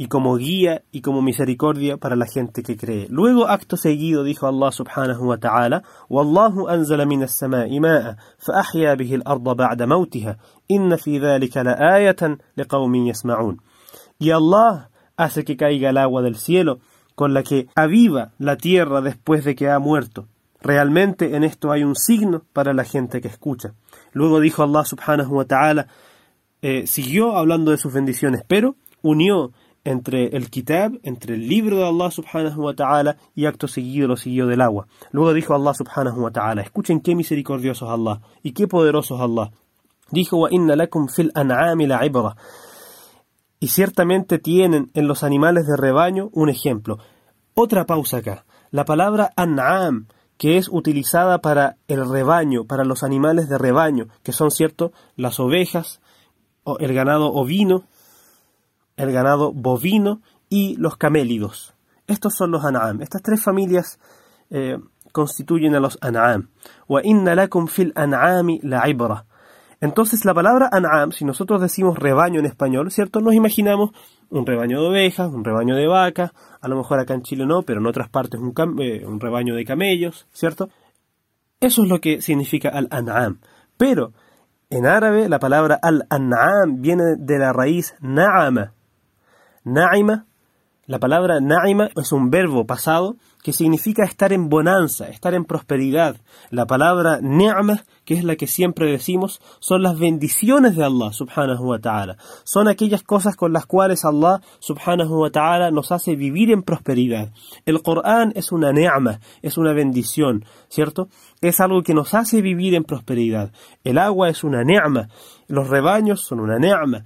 y 0.00 0.06
como 0.06 0.36
guía 0.36 0.82
y 0.92 1.02
como 1.02 1.20
misericordia 1.20 1.98
para 1.98 2.16
la 2.16 2.24
gente 2.24 2.62
que 2.62 2.74
cree. 2.74 3.06
Luego, 3.10 3.48
acto 3.48 3.76
seguido, 3.76 4.24
dijo 4.24 4.46
Allah 4.46 4.72
subhanahu 4.72 5.28
wa 5.28 5.36
ta'ala, 5.36 5.82
وَاللَّهُ 6.08 6.70
أَنزَلَ 6.70 7.04
مِنَ 7.06 7.22
السَّمَاءِ 7.22 7.80
مَاءً 7.80 8.16
فَأَحْيَا 8.38 8.94
بِهِ 8.94 9.14
الْأَرْضَ 9.16 9.56
بَعْدَ 9.56 9.82
مَوْتِهَا 9.82 10.36
إِنَّ 10.70 10.96
فِي 10.96 11.18
ذَلِكَ 11.18 11.56
لَآيَةً 11.56 12.38
لِقَوْمٍ 12.56 12.94
يَسْمَعُونَ 12.94 13.56
Y 14.18 14.30
Allah 14.30 14.88
hace 15.18 15.44
que 15.44 15.58
caiga 15.58 15.90
el 15.90 15.98
agua 15.98 16.22
del 16.22 16.36
cielo, 16.36 16.80
con 17.14 17.34
la 17.34 17.42
que 17.42 17.66
aviva 17.74 18.32
la 18.38 18.56
tierra 18.56 19.02
después 19.02 19.44
de 19.44 19.54
que 19.54 19.68
ha 19.68 19.78
muerto. 19.78 20.28
Realmente 20.62 21.36
en 21.36 21.44
esto 21.44 21.72
hay 21.72 21.84
un 21.84 21.94
signo 21.94 22.44
para 22.54 22.72
la 22.72 22.84
gente 22.84 23.20
que 23.20 23.28
escucha. 23.28 23.74
Luego 24.14 24.40
dijo 24.40 24.62
Allah 24.62 24.86
subhanahu 24.86 25.36
wa 25.36 25.44
ta'ala, 25.44 25.88
eh, 26.62 26.86
siguió 26.86 27.36
hablando 27.36 27.70
de 27.70 27.76
sus 27.76 27.92
bendiciones, 27.92 28.42
pero 28.48 28.76
unió 29.02 29.52
entre 29.85 30.35
el 30.35 30.49
kitab, 30.49 30.99
entre 31.03 31.35
el 31.35 31.47
libro 31.47 31.77
de 31.77 31.87
Allah 31.87 32.11
subhanahu 32.11 32.61
wa 32.61 32.73
ta'ala 32.73 33.17
y 33.35 33.45
acto 33.45 33.67
seguido 33.67 34.07
lo 34.07 34.17
siguió 34.17 34.47
del 34.47 34.61
agua. 34.61 34.87
Luego 35.11 35.33
dijo 35.33 35.53
Allah 35.53 35.73
subhanahu 35.73 36.21
wa 36.21 36.31
ta'ala, 36.31 36.61
escuchen 36.63 36.99
qué 36.99 37.15
misericordioso 37.15 37.85
es 37.85 37.91
Allah 37.91 38.19
y 38.43 38.51
qué 38.51 38.67
poderoso 38.67 39.15
es 39.15 39.21
Allah. 39.21 39.51
Dijo, 40.11 40.37
wa 40.37 40.49
inna 40.51 40.75
lakum 40.75 41.07
fil 41.07 41.31
an'ami. 41.33 41.87
Y 43.59 43.67
ciertamente 43.67 44.39
tienen 44.39 44.91
en 44.93 45.07
los 45.07 45.23
animales 45.23 45.65
de 45.67 45.77
rebaño 45.77 46.29
un 46.33 46.49
ejemplo. 46.49 46.97
Otra 47.53 47.85
pausa 47.85 48.17
acá. 48.17 48.45
La 48.71 48.85
palabra 48.85 49.31
an'am, 49.35 50.07
que 50.37 50.57
es 50.57 50.67
utilizada 50.69 51.39
para 51.39 51.77
el 51.87 52.09
rebaño, 52.09 52.65
para 52.65 52.83
los 52.83 53.03
animales 53.03 53.47
de 53.49 53.57
rebaño, 53.57 54.07
que 54.23 54.33
son, 54.33 54.51
cierto, 54.51 54.91
las 55.15 55.39
ovejas, 55.39 56.01
el 56.79 56.93
ganado 56.93 57.31
ovino, 57.31 57.83
el 58.97 59.11
ganado 59.11 59.51
bovino 59.53 60.21
y 60.49 60.75
los 60.77 60.97
camélidos. 60.97 61.73
Estos 62.07 62.35
son 62.35 62.51
los 62.51 62.63
an'am. 62.63 63.01
Estas 63.01 63.21
tres 63.21 63.41
familias 63.43 63.99
eh, 64.49 64.77
constituyen 65.11 65.75
a 65.75 65.79
los 65.79 65.97
an'am. 66.01 66.49
Entonces 69.81 70.25
la 70.25 70.33
palabra 70.33 70.69
an'am, 70.71 71.11
si 71.11 71.25
nosotros 71.25 71.61
decimos 71.61 71.97
rebaño 71.97 72.39
en 72.39 72.45
español, 72.45 72.91
¿cierto? 72.91 73.21
Nos 73.21 73.33
imaginamos 73.33 73.91
un 74.29 74.45
rebaño 74.45 74.81
de 74.81 74.87
ovejas, 74.87 75.31
un 75.31 75.43
rebaño 75.43 75.75
de 75.75 75.87
vacas, 75.87 76.31
a 76.61 76.67
lo 76.67 76.77
mejor 76.77 76.99
acá 76.99 77.13
en 77.13 77.23
Chile 77.23 77.45
no, 77.45 77.63
pero 77.63 77.79
en 77.79 77.87
otras 77.87 78.09
partes 78.09 78.39
un, 78.39 78.53
eh, 78.81 79.05
rebaño 79.19 79.55
de 79.55 79.65
camellos, 79.65 80.27
¿cierto? 80.31 80.69
Eso 81.59 81.83
es 81.83 81.89
lo 81.89 81.99
que 82.01 82.21
significa 82.21 82.69
al 82.69 82.87
an'am. 82.91 83.39
Pero 83.77 84.13
en 84.69 84.85
árabe, 84.85 85.29
la 85.29 85.39
palabra 85.39 85.79
al-an'am 85.81 86.81
viene 86.81 87.15
de 87.17 87.37
la 87.37 87.53
raíz 87.53 87.95
na'ama. 88.01 88.73
Na'ima, 89.65 90.25
la 90.87 90.99
palabra 90.99 91.39
na'ima 91.39 91.89
es 91.99 92.11
un 92.11 92.29
verbo 92.29 92.67
pasado 92.67 93.15
que 93.41 93.53
significa 93.53 94.03
estar 94.03 94.31
en 94.33 94.49
bonanza, 94.49 95.09
estar 95.09 95.33
en 95.33 95.43
prosperidad. 95.43 96.17
La 96.51 96.67
palabra 96.67 97.19
ni'ma, 97.23 97.83
que 98.05 98.13
es 98.13 98.23
la 98.23 98.35
que 98.35 98.45
siempre 98.45 98.91
decimos, 98.91 99.41
son 99.59 99.81
las 99.81 99.97
bendiciones 99.97 100.75
de 100.75 100.83
Allah 100.83 101.11
subhanahu 101.11 101.69
wa 101.69 101.79
ta'ala. 101.79 102.17
Son 102.43 102.67
aquellas 102.67 103.01
cosas 103.01 103.35
con 103.35 103.51
las 103.51 103.65
cuales 103.65 104.05
Allah 104.05 104.41
subhanahu 104.59 105.21
wa 105.21 105.31
ta'ala 105.31 105.71
nos 105.71 105.91
hace 105.91 106.15
vivir 106.15 106.51
en 106.51 106.61
prosperidad. 106.61 107.31
El 107.65 107.81
Corán 107.81 108.31
es 108.35 108.51
una 108.51 108.71
ni'ma, 108.71 109.19
es 109.41 109.57
una 109.57 109.73
bendición, 109.73 110.45
¿cierto? 110.69 111.07
Es 111.41 111.59
algo 111.59 111.81
que 111.81 111.95
nos 111.95 112.13
hace 112.13 112.43
vivir 112.43 112.75
en 112.75 112.83
prosperidad. 112.83 113.51
El 113.83 113.97
agua 113.97 114.29
es 114.29 114.43
una 114.43 114.63
ni'ma, 114.63 115.09
los 115.47 115.67
rebaños 115.67 116.21
son 116.21 116.41
una 116.41 116.59
ni'ma. 116.59 117.03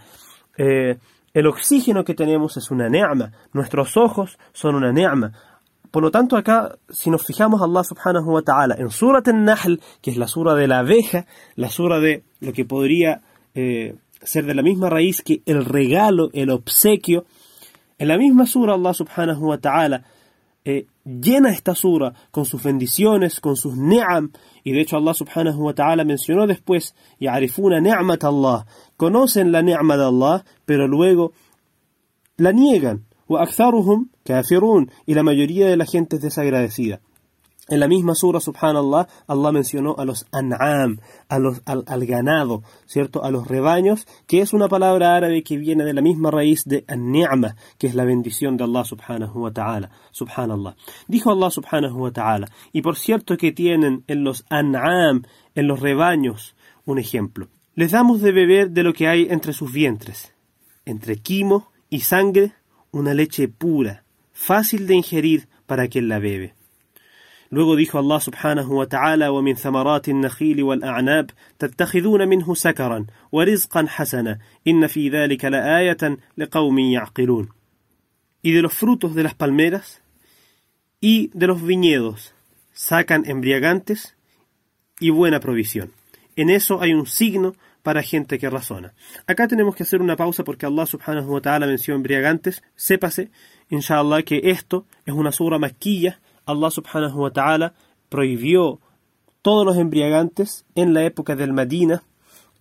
Eh, 0.57 0.97
El 1.33 1.47
oxígeno 1.47 2.03
que 2.03 2.13
tenemos 2.13 2.57
es 2.57 2.71
una 2.71 2.89
ne'ma, 2.89 3.31
nuestros 3.53 3.97
ojos 3.97 4.37
son 4.53 4.75
una 4.75 4.91
ne'ma. 4.91 5.31
Por 5.91 6.03
lo 6.03 6.11
tanto, 6.11 6.37
acá, 6.37 6.77
si 6.89 7.09
nos 7.09 7.25
fijamos, 7.25 7.61
Allah 7.61 7.83
subhanahu 7.83 8.33
wa 8.33 8.41
ta'ala, 8.41 8.75
en 8.77 8.91
Surat 8.91 9.27
al-Nahl, 9.27 9.81
que 10.01 10.11
es 10.11 10.17
la 10.17 10.27
sura 10.27 10.53
de 10.53 10.67
la 10.67 10.79
abeja, 10.79 11.25
la 11.55 11.69
sura 11.69 11.99
de 11.99 12.23
lo 12.39 12.53
que 12.53 12.65
podría 12.65 13.21
eh, 13.55 13.95
ser 14.21 14.45
de 14.45 14.53
la 14.53 14.61
misma 14.61 14.89
raíz 14.89 15.21
que 15.21 15.41
el 15.45 15.65
regalo, 15.65 16.29
el 16.33 16.51
obsequio, 16.51 17.25
en 17.97 18.07
la 18.07 18.17
misma 18.17 18.45
sura 18.45 18.75
Allah 18.75 18.93
subhanahu 18.93 19.49
wa 19.49 19.57
ta'ala 19.57 20.03
eh, 20.69 20.85
llena 21.03 21.49
esta 21.49 21.73
sura 21.73 22.13
con 22.29 22.45
sus 22.45 22.61
bendiciones, 22.61 23.39
con 23.39 23.55
sus 23.55 23.75
ni'am, 23.75 24.31
y 24.63 24.71
de 24.71 24.81
hecho 24.81 24.97
Allah 24.97 25.15
subhanahu 25.15 25.65
wa 25.65 25.73
ta'ala 25.73 26.03
mencionó 26.03 26.45
después, 26.45 26.93
ya'rifuna 27.19 27.81
ni'mat 27.81 28.23
Allah, 28.23 28.67
conocen 28.95 29.51
la 29.51 29.63
ni'ma 29.63 29.97
de 29.97 30.05
Allah, 30.05 30.45
pero 30.65 30.87
luego 30.87 31.33
la 32.37 32.51
niegan, 32.51 33.05
aktharuhum 33.27 34.09
kafirun, 34.23 34.91
y 35.07 35.15
la 35.15 35.23
mayoría 35.23 35.67
de 35.67 35.77
la 35.77 35.85
gente 35.85 36.17
es 36.17 36.21
desagradecida. 36.21 37.01
En 37.69 37.79
la 37.79 37.87
misma 37.87 38.15
sura, 38.15 38.39
subhanallah, 38.39 39.07
Allah 39.27 39.51
mencionó 39.51 39.95
a 39.99 40.03
los 40.03 40.25
an'am, 40.31 40.99
al, 41.27 42.05
ganado, 42.07 42.63
¿cierto? 42.87 43.23
A 43.23 43.29
los 43.29 43.47
rebaños, 43.47 44.07
que 44.25 44.41
es 44.41 44.53
una 44.53 44.67
palabra 44.67 45.15
árabe 45.15 45.43
que 45.43 45.55
viene 45.55 45.83
de 45.83 45.93
la 45.93 46.01
misma 46.01 46.31
raíz 46.31 46.63
de 46.65 46.83
an-ni'ma, 46.87 47.55
que 47.77 47.85
es 47.85 47.93
la 47.93 48.05
bendición 48.05 48.57
de 48.57 48.63
Allah 48.63 48.83
subhanahu 48.83 49.43
wa 49.43 49.51
ta'ala, 49.51 49.91
subhanallah. 50.09 50.75
Dijo 51.07 51.31
Allah 51.31 51.51
subhanahu 51.51 52.01
wa 52.01 52.11
ta'ala, 52.11 52.47
y 52.73 52.81
por 52.81 52.97
cierto 52.97 53.37
que 53.37 53.51
tienen 53.51 54.03
en 54.07 54.23
los 54.23 54.45
an'am, 54.49 55.21
en 55.53 55.67
los 55.67 55.79
rebaños, 55.79 56.55
un 56.85 56.97
ejemplo. 56.97 57.49
Les 57.75 57.91
damos 57.91 58.19
de 58.21 58.31
beber 58.31 58.71
de 58.71 58.81
lo 58.81 58.93
que 58.93 59.07
hay 59.07 59.27
entre 59.29 59.53
sus 59.53 59.71
vientres, 59.71 60.33
entre 60.85 61.17
quimo 61.17 61.71
y 61.87 61.99
sangre, 61.99 62.53
una 62.89 63.13
leche 63.13 63.47
pura, 63.47 64.05
fácil 64.33 64.87
de 64.87 64.95
ingerir 64.95 65.47
para 65.67 65.87
quien 65.87 66.07
la 66.09 66.17
bebe. 66.17 66.55
Luego 67.50 67.76
dijo 67.76 67.98
Allah 67.98 68.20
subhanahu 68.20 68.78
wa 68.78 68.86
ta'ala 68.86 69.30
ومن 69.30 69.54
ثمرات 69.54 70.08
النخيل 70.08 70.62
والأعناب 70.62 71.30
تتخذون 71.58 72.28
منه 72.28 72.54
سكرا 72.54 73.06
ورزقا 73.32 73.86
حسنا 73.88 74.38
إن 74.66 74.86
في 74.86 75.08
ذلك 75.08 75.44
لآية 75.44 76.18
لقوم 76.38 76.78
يعقلون 76.78 77.48
Y 78.42 78.52
de 78.52 78.62
los 78.62 78.74
frutos 78.74 79.14
de 79.14 79.22
las 79.22 79.34
palmeras 79.34 80.02
y 81.00 81.30
de 81.32 81.46
los 81.46 81.62
viñedos 81.62 82.34
sacan 82.72 83.24
embriagantes 83.26 84.16
y 85.00 85.10
buena 85.10 85.40
provisión. 85.40 85.92
En 86.36 86.50
eso 86.50 86.82
hay 86.82 86.92
un 86.92 87.06
signo 87.06 87.54
para 87.82 88.02
gente 88.02 88.38
que 88.38 88.50
razona. 88.50 88.94
Acá 89.26 89.46
tenemos 89.46 89.76
que 89.76 89.84
hacer 89.84 90.00
una 90.00 90.16
pausa 90.16 90.42
porque 90.42 90.66
Allah 90.66 90.86
subhanahu 90.86 91.34
wa 91.34 91.40
ta'ala 91.40 91.66
mencionó 91.66 91.96
embriagantes. 91.96 92.62
Sépase, 92.74 93.30
inshallah, 93.68 94.22
que 94.22 94.40
esto 94.44 94.86
es 95.06 95.14
una 95.14 95.30
sura 95.32 95.58
maquilla 95.58 96.20
Allah 96.49 96.71
subhanahu 96.71 97.21
wa 97.21 97.29
ta'ala 97.29 97.73
prohibió 98.09 98.79
todos 99.43 99.65
los 99.65 99.77
embriagantes 99.77 100.65
en 100.73 100.95
la 100.95 101.03
época 101.03 101.35
del 101.35 101.53
Medina, 101.53 102.01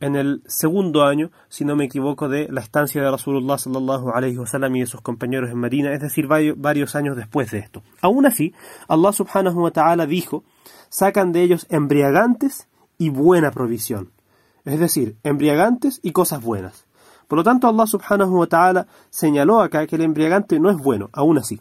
en 0.00 0.14
el 0.14 0.42
segundo 0.47 1.04
año, 1.04 1.30
si 1.49 1.64
no 1.64 1.75
me 1.75 1.87
equivoco, 1.87 2.28
de 2.28 2.49
la 2.50 2.61
estancia 2.61 3.02
de 3.02 3.11
Rasulullah 3.11 3.57
sallallahu 3.57 4.11
alayhi 4.11 4.37
wasallam 4.37 4.76
y 4.76 4.80
de 4.80 4.87
sus 4.87 5.00
compañeros 5.00 5.50
en 5.50 5.59
Medina, 5.59 5.92
es 5.92 6.00
decir, 6.00 6.26
varios, 6.28 6.95
años 6.95 7.16
después 7.16 7.50
de 7.50 7.59
esto. 7.59 7.83
Aún 8.02 8.26
así, 8.26 8.52
Allah 8.88 9.12
subhanahu 9.12 9.62
wa 9.62 9.71
ta'ala 9.71 10.07
dijo, 10.07 10.45
sacan 10.90 11.33
de 11.33 11.42
ellos 11.42 11.66
embriagantes 11.71 12.68
y 12.99 13.09
buena 13.09 13.50
provisión. 13.50 14.12
Es 14.66 14.78
decir, 14.78 15.16
embriagantes 15.25 15.99
y 16.02 16.12
cosas 16.12 16.42
buenas. 16.42 16.85
Por 17.26 17.38
lo 17.38 17.45
tanto, 17.45 17.68
Allah 17.68 17.87
subhanahu 17.87 18.38
wa 18.38 18.47
ta'ala 18.47 18.87
señaló 19.09 19.61
acá 19.61 19.87
que 19.87 19.97
el 19.97 20.02
embriagante 20.02 20.61
no 20.61 20.71
es 20.71 20.76
bueno, 20.76 21.09
aún 21.12 21.38
así. 21.38 21.61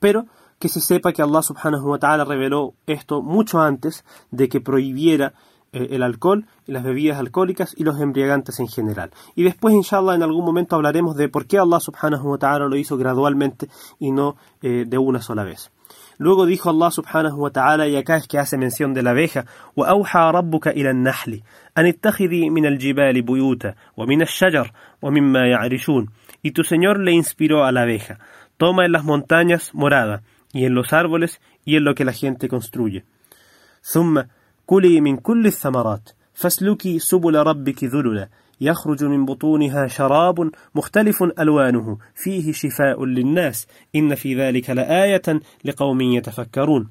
Pero 0.00 0.26
que 0.59 0.69
se 0.69 0.81
sepa 0.81 1.13
que 1.13 1.21
Allah 1.21 1.41
subhanahu 1.41 1.89
wa 1.89 1.99
ta'ala 1.99 2.25
reveló 2.25 2.73
esto 2.85 3.21
mucho 3.21 3.59
antes 3.59 4.03
de 4.31 4.49
que 4.49 4.61
prohibiera 4.61 5.33
eh, 5.71 5.89
el 5.91 6.03
alcohol, 6.03 6.45
las 6.65 6.83
bebidas 6.83 7.19
alcohólicas 7.19 7.75
y 7.77 7.83
los 7.83 7.99
embriagantes 7.99 8.59
en 8.59 8.67
general. 8.67 9.11
Y 9.35 9.43
después, 9.43 9.73
inshallah, 9.73 10.15
en 10.15 10.23
algún 10.23 10.43
momento 10.43 10.75
hablaremos 10.75 11.15
de 11.15 11.29
por 11.29 11.45
qué 11.45 11.59
Allah 11.59 11.79
subhanahu 11.79 12.31
wa 12.31 12.37
ta'ala 12.37 12.67
lo 12.67 12.75
hizo 12.75 12.97
gradualmente 12.97 13.69
y 13.99 14.11
no 14.11 14.35
eh, 14.61 14.85
de 14.87 14.97
una 14.97 15.21
sola 15.21 15.43
vez. 15.43 15.71
Luego 16.17 16.45
dijo 16.45 16.69
Allah 16.69 16.91
subhanahu 16.91 17.37
wa 17.37 17.51
ta'ala, 17.51 17.87
y 17.87 17.95
acá 17.95 18.17
es 18.17 18.27
que 18.27 18.39
hace 18.39 18.57
mención 18.57 18.93
de 18.93 19.03
la 19.03 19.11
abeja, 19.11 19.45
وَأَوْحَى 19.77 20.31
رَبُّكَ 20.31 20.67
إِلَى 20.67 20.91
النَّحْلِ 20.91 21.43
أَنِ 21.77 21.85
اتَّخِذِي 21.85 22.49
مِنَ 22.49 22.65
الْجِبَالِ 22.65 23.21
بُيُوتًا 23.21 23.75
وَمِنَ 23.95 24.21
الشَّجَرِ 24.21 24.71
وَمِمَّا 25.01 25.47
يَعْرِشُونَ 25.47 26.09
Y 26.41 26.51
tu 26.51 26.63
Señor 26.63 26.99
le 26.99 27.13
inspiró 27.13 27.63
a 27.63 27.71
la 27.71 27.83
abeja, 27.83 28.19
toma 28.57 28.85
en 28.85 28.91
las 28.91 29.05
montañas 29.05 29.73
morada, 29.73 30.23
y 30.53 30.65
en 30.65 30.73
los 30.73 30.93
árboles 30.93 31.41
y 31.65 31.75
en 31.75 31.83
lo 31.83 31.95
que 31.95 32.05
la 32.05 32.13
gente 32.13 32.47
construye. 32.47 33.03
ثم 33.83 34.21
كلي 34.65 35.01
من 35.01 35.17
كل 35.17 35.45
الثمرات 35.45 36.09
فاسلكي 36.33 36.99
سبل 36.99 37.35
ربك 37.35 37.83
ذللا 37.83 38.29
يخرج 38.61 39.03
من 39.03 39.25
بطونها 39.25 39.87
شراب 39.87 40.51
مختلف 40.75 41.23
ألوانه 41.23 41.97
فيه 42.15 42.51
شفاء 42.51 43.05
للناس 43.05 43.67
إن 43.95 44.15
في 44.15 44.35
ذلك 44.35 44.69
لآية 44.69 45.39
لقوم 45.65 46.01
يتفكرون 46.01 46.89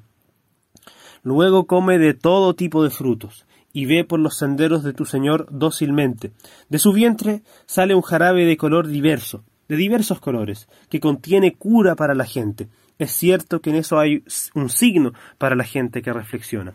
Luego 1.21 1.67
come 1.67 1.97
de 1.99 2.13
todo 2.13 2.55
tipo 2.55 2.81
de 2.81 2.89
frutos, 2.89 3.45
y 3.73 3.85
ve 3.85 4.05
por 4.05 4.19
los 4.19 4.37
senderos 4.37 4.83
de 4.83 4.93
tu 4.93 5.03
Señor 5.03 5.47
dócilmente. 5.51 6.31
De 6.69 6.79
su 6.79 6.93
vientre 6.93 7.41
sale 7.65 7.93
un 7.93 8.01
jarabe 8.01 8.45
de 8.45 8.55
color 8.55 8.87
diverso, 8.87 9.43
de 9.67 9.75
diversos 9.75 10.19
colores, 10.21 10.69
que 10.89 11.01
contiene 11.01 11.55
cura 11.55 11.95
para 11.95 12.15
la 12.15 12.25
gente. 12.25 12.69
Es 12.97 13.11
cierto 13.11 13.61
que 13.61 13.69
en 13.69 13.77
eso 13.77 13.97
hay 13.97 14.23
un 14.55 14.69
signo 14.69 15.13
para 15.37 15.55
la 15.55 15.63
gente 15.63 16.01
que 16.01 16.11
reflexiona. 16.11 16.73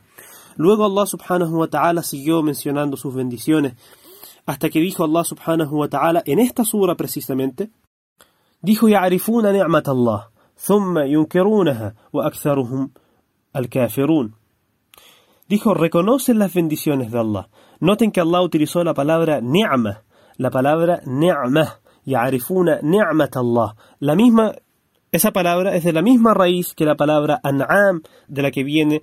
Luego 0.57 0.85
Allah 0.87 1.07
subhanahu 1.07 1.59
wa 1.59 1.69
ta'ala 1.69 2.03
siguió 2.03 2.43
mencionando 2.43 2.97
sus 2.97 3.15
bendiciones 3.15 3.75
hasta 4.47 4.71
que 4.71 4.81
dijo 4.81 5.05
Allah 5.05 5.25
subhanahu 5.25 5.79
wa 5.79 5.89
ta'ala 5.89 6.23
en 6.27 6.39
esta 6.39 6.65
sura 6.65 6.95
precisamente 6.95 7.71
dijo 8.63 8.89
يعرفون 8.89 9.53
نعمة 9.53 9.85
الله 9.89 10.29
ثم 10.57 10.99
ينكرونها 10.99 11.95
وأكثرهم 12.13 12.91
الكافرون 13.57 14.35
dijo 15.49 15.75
reconocen 15.75 16.39
las 16.39 16.55
bendiciones 16.55 17.11
de 17.11 17.19
Allah 17.19 17.49
noten 17.81 18.11
que 18.11 18.21
Allah 18.21 18.43
utilizó 18.43 18.85
la 18.85 18.95
palabra 18.95 19.41
ni'ma 19.41 20.03
la 20.39 20.51
palabra 20.51 21.01
ni'ma 21.05 21.81
يعرفون 22.07 22.85
نعمة 22.85 23.31
الله 23.37 23.75
la 24.01 24.15
misma 24.15 24.55
esa 25.12 25.32
palabra 25.32 25.76
es 25.76 25.84
de 25.84 25.94
la 25.94 26.02
misma 26.02 26.34
raíz 26.34 26.74
que 26.74 26.86
la 26.86 26.96
palabra 26.96 27.40
an'am, 27.44 28.02
de 28.28 28.42
la 28.42 28.52
que 28.52 28.64
viene, 28.64 29.02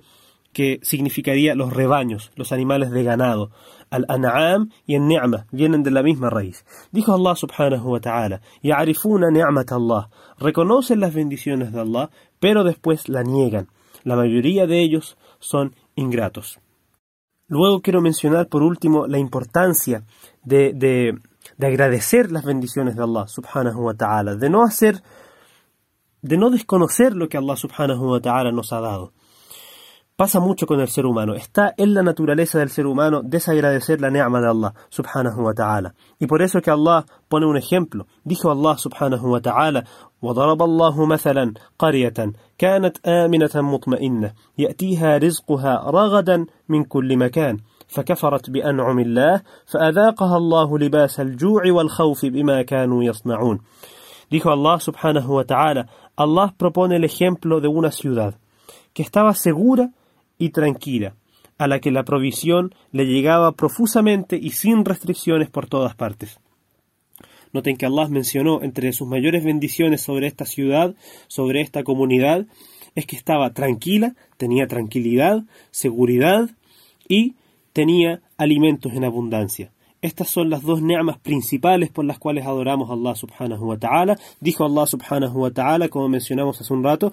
que 0.53 0.79
significaría 0.81 1.53
los 1.53 1.73
rebaños, 1.73 2.31
los 2.35 2.51
animales 2.51 2.91
de 2.91 3.03
ganado. 3.03 3.51
Al-an'am 3.89 4.69
y 4.85 4.95
el 4.95 5.07
ni'ma 5.07 5.45
vienen 5.51 5.83
de 5.83 5.91
la 5.91 6.03
misma 6.03 6.29
raíz. 6.29 6.65
Dijo 6.91 7.13
Allah 7.13 7.35
subhanahu 7.35 7.91
wa 7.91 7.99
ta'ala, 7.99 8.41
ya'rifuna 8.63 9.29
ni'mat 9.29 9.71
Allah, 9.71 10.09
reconocen 10.39 10.99
las 10.99 11.13
bendiciones 11.13 11.71
de 11.71 11.81
Allah, 11.81 12.09
pero 12.39 12.63
después 12.63 13.07
la 13.07 13.23
niegan. 13.23 13.67
La 14.03 14.15
mayoría 14.15 14.65
de 14.65 14.81
ellos 14.81 15.17
son 15.39 15.75
ingratos. 15.95 16.59
Luego 17.47 17.81
quiero 17.81 18.01
mencionar 18.01 18.47
por 18.47 18.63
último 18.63 19.07
la 19.07 19.19
importancia 19.19 20.03
de, 20.43 20.73
de, 20.73 21.17
de 21.57 21.67
agradecer 21.67 22.31
las 22.31 22.43
bendiciones 22.43 22.95
de 22.95 23.03
Allah 23.03 23.27
subhanahu 23.27 23.85
wa 23.85 23.93
ta'ala, 23.93 24.35
de 24.35 24.49
no 24.49 24.63
hacer 24.63 25.01
de 26.22 26.36
no 26.36 26.50
desconocer 26.50 27.14
lo 27.14 27.28
que 27.28 27.38
Allah 27.38 27.56
subhanahu 27.56 28.10
wa 28.12 28.20
ta'ala 28.20 28.52
nos 28.52 28.72
ha 28.72 28.80
dado. 28.80 29.12
Pasa 30.14 30.40
mucho 30.40 30.66
con 30.66 30.78
el 30.80 30.88
ser 30.88 31.06
humano. 31.06 31.34
Está 31.34 31.74
en 31.76 31.94
la 31.94 32.02
naturaleza 32.02 32.58
del 32.58 32.68
ser 32.68 32.86
humano 32.86 33.22
desagradecer 33.24 34.00
la 34.00 34.10
ni'ma 34.10 34.40
de 34.40 34.48
Allah 34.48 34.74
subhanahu 34.88 35.42
wa 35.42 35.54
ta'ala. 35.54 35.94
Y 36.20 36.26
por 36.26 36.42
eso 36.42 36.60
que 36.60 36.70
Allah 36.70 37.04
pone 37.28 37.46
un 37.46 37.56
ejemplo. 37.56 38.06
Dijo 38.22 38.50
Allah 38.50 38.78
subhanahu 38.78 39.32
wa 39.32 39.40
ta'ala, 39.40 39.84
وضرب 40.22 40.62
الله 40.62 41.06
مثلا 41.06 41.52
قرية 41.78 42.32
كانت 42.58 43.06
آمنة 43.06 43.50
مطمئنة 43.54 44.32
يأتيها 44.58 45.18
رزقها 45.18 45.90
رغدا 45.90 46.46
من 46.68 46.84
كل 46.84 47.16
مكان 47.16 47.56
فكفرت 47.88 48.50
بأنعم 48.50 48.98
الله 48.98 49.42
فأذاقها 49.66 50.36
الله 50.36 50.78
لباس 50.78 51.20
الجوع 51.20 51.62
والخوف 51.66 52.26
بما 52.26 52.62
كانوا 52.62 53.04
يصنعون 53.04 53.60
Dijo 54.29 54.49
Allah 54.49 54.79
subhanahu 54.79 55.35
wa 55.35 55.45
ta'ala, 55.45 55.87
Allah 56.15 56.53
propone 56.57 56.97
el 56.97 57.03
ejemplo 57.03 57.61
de 57.61 57.67
una 57.67 57.91
ciudad 57.91 58.39
que 58.93 59.03
estaba 59.03 59.33
segura 59.33 59.91
y 60.37 60.49
tranquila, 60.49 61.15
a 61.57 61.67
la 61.67 61.79
que 61.79 61.91
la 61.91 62.03
provisión 62.03 62.73
le 62.91 63.05
llegaba 63.05 63.51
profusamente 63.53 64.37
y 64.37 64.51
sin 64.51 64.85
restricciones 64.85 65.49
por 65.49 65.67
todas 65.67 65.95
partes. 65.95 66.39
Noten 67.53 67.77
que 67.77 67.85
Allah 67.85 68.07
mencionó 68.09 68.61
entre 68.61 68.91
sus 68.91 69.07
mayores 69.07 69.43
bendiciones 69.43 70.01
sobre 70.01 70.27
esta 70.27 70.45
ciudad, 70.45 70.95
sobre 71.27 71.61
esta 71.61 71.83
comunidad, 71.83 72.45
es 72.95 73.05
que 73.05 73.15
estaba 73.15 73.53
tranquila, 73.53 74.15
tenía 74.37 74.67
tranquilidad, 74.67 75.43
seguridad 75.71 76.49
y 77.07 77.35
tenía 77.73 78.21
alimentos 78.37 78.93
en 78.93 79.05
abundancia. 79.05 79.71
Estas 80.01 80.29
son 80.29 80.49
las 80.49 80.61
dos 80.61 80.81
ni'mas 80.81 81.17
principales 81.17 81.89
por 81.89 82.05
las 82.05 82.19
cuales 82.19 82.45
adoramos 82.45 82.89
a 82.89 82.93
Allah 82.93 83.15
subhanahu 83.15 83.65
wa 83.65 83.77
ta'ala. 83.77 84.17
Dijo 84.39 84.63
Allah 84.63 84.85
subhanahu 84.85 85.41
wa 85.41 85.51
ta'ala, 85.51 85.89
como 85.89 86.07
mencionamos 86.07 86.61
hace 86.61 86.73
un 86.73 86.83
rato, 86.83 87.11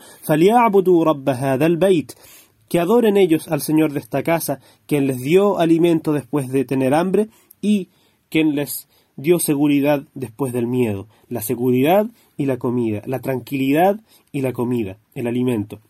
que 2.68 2.80
adoren 2.80 3.16
ellos 3.16 3.48
al 3.48 3.60
Señor 3.60 3.92
de 3.92 4.00
esta 4.00 4.22
casa, 4.22 4.60
quien 4.86 5.06
les 5.06 5.20
dio 5.20 5.58
alimento 5.58 6.12
después 6.12 6.50
de 6.50 6.64
tener 6.64 6.94
hambre 6.94 7.28
y 7.60 7.88
quien 8.28 8.54
les 8.54 8.88
dio 9.16 9.38
seguridad 9.38 10.04
después 10.14 10.52
del 10.52 10.66
miedo. 10.66 11.06
La 11.28 11.40
seguridad 11.40 12.06
y 12.36 12.46
la 12.46 12.58
comida, 12.58 13.02
la 13.06 13.20
tranquilidad 13.20 14.00
y 14.32 14.40
la 14.40 14.52
comida, 14.52 14.98
el 15.14 15.26
alimento. 15.26 15.80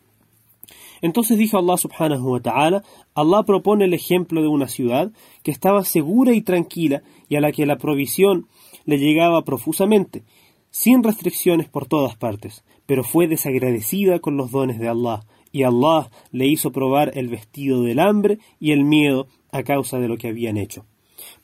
Entonces 1.05 1.37
dijo 1.37 1.59
Allah 1.59 1.77
subhanahu 1.77 2.31
wa 2.31 2.39
ta'ala, 2.39 2.83
Allah 3.13 3.43
propone 3.43 3.85
el 3.85 3.93
ejemplo 3.93 4.41
de 4.41 4.47
una 4.47 4.67
ciudad 4.67 5.11
que 5.43 5.51
estaba 5.51 5.83
segura 5.83 6.33
y 6.33 6.41
tranquila 6.41 7.03
y 7.29 7.35
a 7.35 7.41
la 7.41 7.51
que 7.51 7.67
la 7.67 7.77
provisión 7.77 8.47
le 8.85 8.97
llegaba 8.97 9.43
profusamente, 9.43 10.23
sin 10.71 11.03
restricciones 11.03 11.69
por 11.69 11.85
todas 11.85 12.15
partes, 12.15 12.63
pero 12.87 13.03
fue 13.03 13.27
desagradecida 13.27 14.17
con 14.17 14.35
los 14.35 14.49
dones 14.49 14.79
de 14.79 14.87
Allah, 14.87 15.21
y 15.51 15.61
Allah 15.61 16.09
le 16.31 16.47
hizo 16.47 16.71
probar 16.71 17.11
el 17.13 17.29
vestido 17.29 17.83
del 17.83 17.99
hambre 17.99 18.39
y 18.59 18.71
el 18.71 18.83
miedo 18.83 19.27
a 19.51 19.61
causa 19.61 19.99
de 19.99 20.07
lo 20.07 20.17
que 20.17 20.29
habían 20.29 20.57
hecho. 20.57 20.87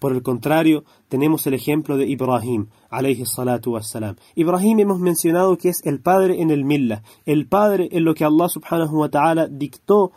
Por 0.02 0.14
el 0.14 0.24
contrario, 0.24 0.84
tenemos 1.10 1.46
el 1.46 1.54
ejemplo 1.54 1.96
de 1.96 2.08
Ibrahim, 2.08 2.70
alayhi 2.90 3.24
salatu 3.24 3.74
wassalam. 3.74 4.16
Ibrahim 4.34 4.80
hemos 4.80 5.00
mencionado 5.00 5.60
que 5.60 5.70
es 5.70 5.86
el 5.86 6.00
padre 6.00 6.42
en 6.42 6.50
el 6.50 6.66
millah, 6.66 7.04
el 7.28 7.46
padre 7.46 7.88
en 7.92 8.04
lo 8.04 8.16
que 8.16 8.26
Allah 8.26 8.50
subhanahu 8.50 9.02
wa 9.02 9.10
ta'ala 9.10 9.46
dictó, 9.48 10.12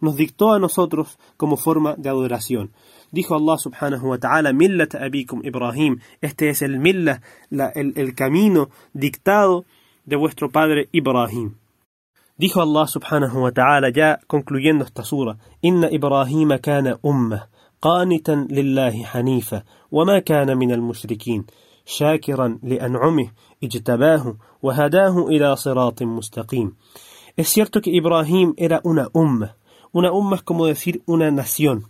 nos 0.00 0.16
dictó 0.16 0.54
a 0.54 0.58
nosotros 0.58 1.20
como 1.36 1.56
forma 1.56 1.94
de 1.96 2.08
adoración. 2.08 2.72
Dijo 3.12 3.36
Allah 3.36 3.58
subhanahu 3.58 4.08
wa 4.08 4.18
ta'ala, 4.18 4.52
millat 4.52 4.96
abikum 4.96 5.40
Ibrahim, 5.44 6.00
este 6.20 6.48
es 6.48 6.60
el 6.62 6.80
millah, 6.80 7.20
el, 7.76 7.92
el 7.94 8.16
camino 8.16 8.70
dictado 8.92 9.66
de 10.04 10.16
vuestro 10.16 10.50
padre 10.50 10.88
Ibrahim. 10.90 11.54
Dijo 12.36 12.60
Allah 12.60 12.88
subhanahu 12.88 13.38
wa 13.38 13.52
ta'ala 13.52 13.90
ya 13.90 14.18
concluyendo 14.26 14.84
esta 14.84 15.04
sura, 15.04 15.38
Inna 15.60 15.88
Ibrahim 15.92 16.58
kana 16.60 16.98
ummah 17.02 17.46
قانتا 17.82 18.46
لله 18.50 19.04
حنيفا 19.04 19.62
وما 19.90 20.18
كان 20.18 20.58
من 20.58 20.72
المشركين 20.72 21.46
شاكرا 21.86 22.58
لأنعمه 22.62 23.30
اجتباه 23.64 24.36
وهداه 24.62 25.26
إلى 25.28 25.56
صراط 25.56 26.02
مستقيم 26.02 26.76
Es 27.36 27.48
cierto 27.50 27.80
que 27.80 27.90
Ibrahim 27.90 28.54
era 28.56 28.80
una 28.82 29.06
umma. 29.12 29.54
Una 29.92 30.10
umma 30.10 30.34
es 30.36 30.42
como 30.42 30.66
decir 30.66 31.02
una 31.06 31.30
nación. 31.30 31.86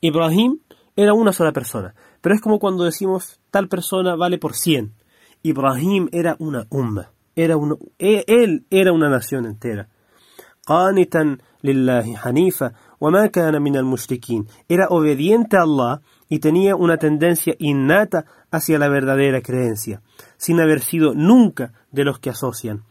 Ibrahim 0.00 0.60
era 0.94 1.14
una 1.14 1.32
sola 1.32 1.52
persona. 1.52 1.96
Pero 2.20 2.36
es 2.36 2.40
como 2.40 2.60
cuando 2.60 2.84
decimos 2.84 3.40
tal 3.50 3.66
persona 3.66 4.14
vale 4.14 4.38
por 4.38 4.54
cien. 4.54 4.94
Ibrahim 5.42 6.08
era 6.12 6.36
una 6.38 6.68
umma. 6.70 7.10
Era 7.34 7.56
uno, 7.56 7.78
él 7.98 8.66
era 8.70 8.92
una 8.92 9.08
nación 9.08 9.46
entera. 9.46 9.88
قانتا 10.66 11.36
لله 11.64 12.16
حنيفا 12.16 12.72
era 14.68 14.88
obediente 14.90 15.56
a 15.56 15.62
Allah 15.62 16.02
y 16.28 16.38
tenía 16.38 16.76
una 16.76 16.98
tendencia 16.98 17.54
innata 17.58 18.26
hacia 18.50 18.78
la 18.78 18.88
verdadera 18.88 19.40
creencia, 19.40 20.02
sin 20.36 20.60
haber 20.60 20.80
sido 20.80 21.14
nunca 21.14 21.72
de 21.90 22.04
los 22.04 22.18
que 22.18 22.30
asocian. 22.30 22.84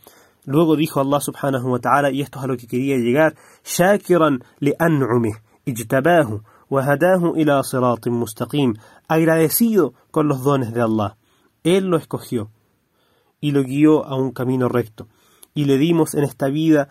Luego 0.45 0.75
dijo 0.75 0.99
Allah 0.99 1.19
subhanahu 1.19 1.71
wa 1.71 1.79
ta'ala, 1.79 2.09
y 2.09 2.21
esto 2.21 2.39
es 2.39 2.45
a 2.45 2.47
lo 2.47 2.57
que 2.57 2.65
quería 2.65 2.97
llegar, 2.97 3.35
shakiran 3.63 4.43
li 4.59 4.73
ijtabahu 5.65 6.41
wa 6.69 6.83
hadahu 6.83 7.35
ila 7.37 7.61
siratin 7.63 8.13
mustaqim, 8.13 8.73
agradecido 9.07 9.93
con 10.09 10.27
los 10.27 10.43
dones 10.43 10.73
de 10.73 10.81
Allah. 10.81 11.17
Él 11.63 11.85
lo 11.85 11.97
escogió 11.97 12.49
y 13.39 13.51
lo 13.51 13.63
guió 13.63 14.05
a 14.05 14.15
un 14.15 14.31
camino 14.31 14.69
recto, 14.69 15.07
y 15.53 15.65
le 15.65 15.77
dimos 15.77 16.15
en 16.15 16.23
esta 16.23 16.47
vida 16.47 16.89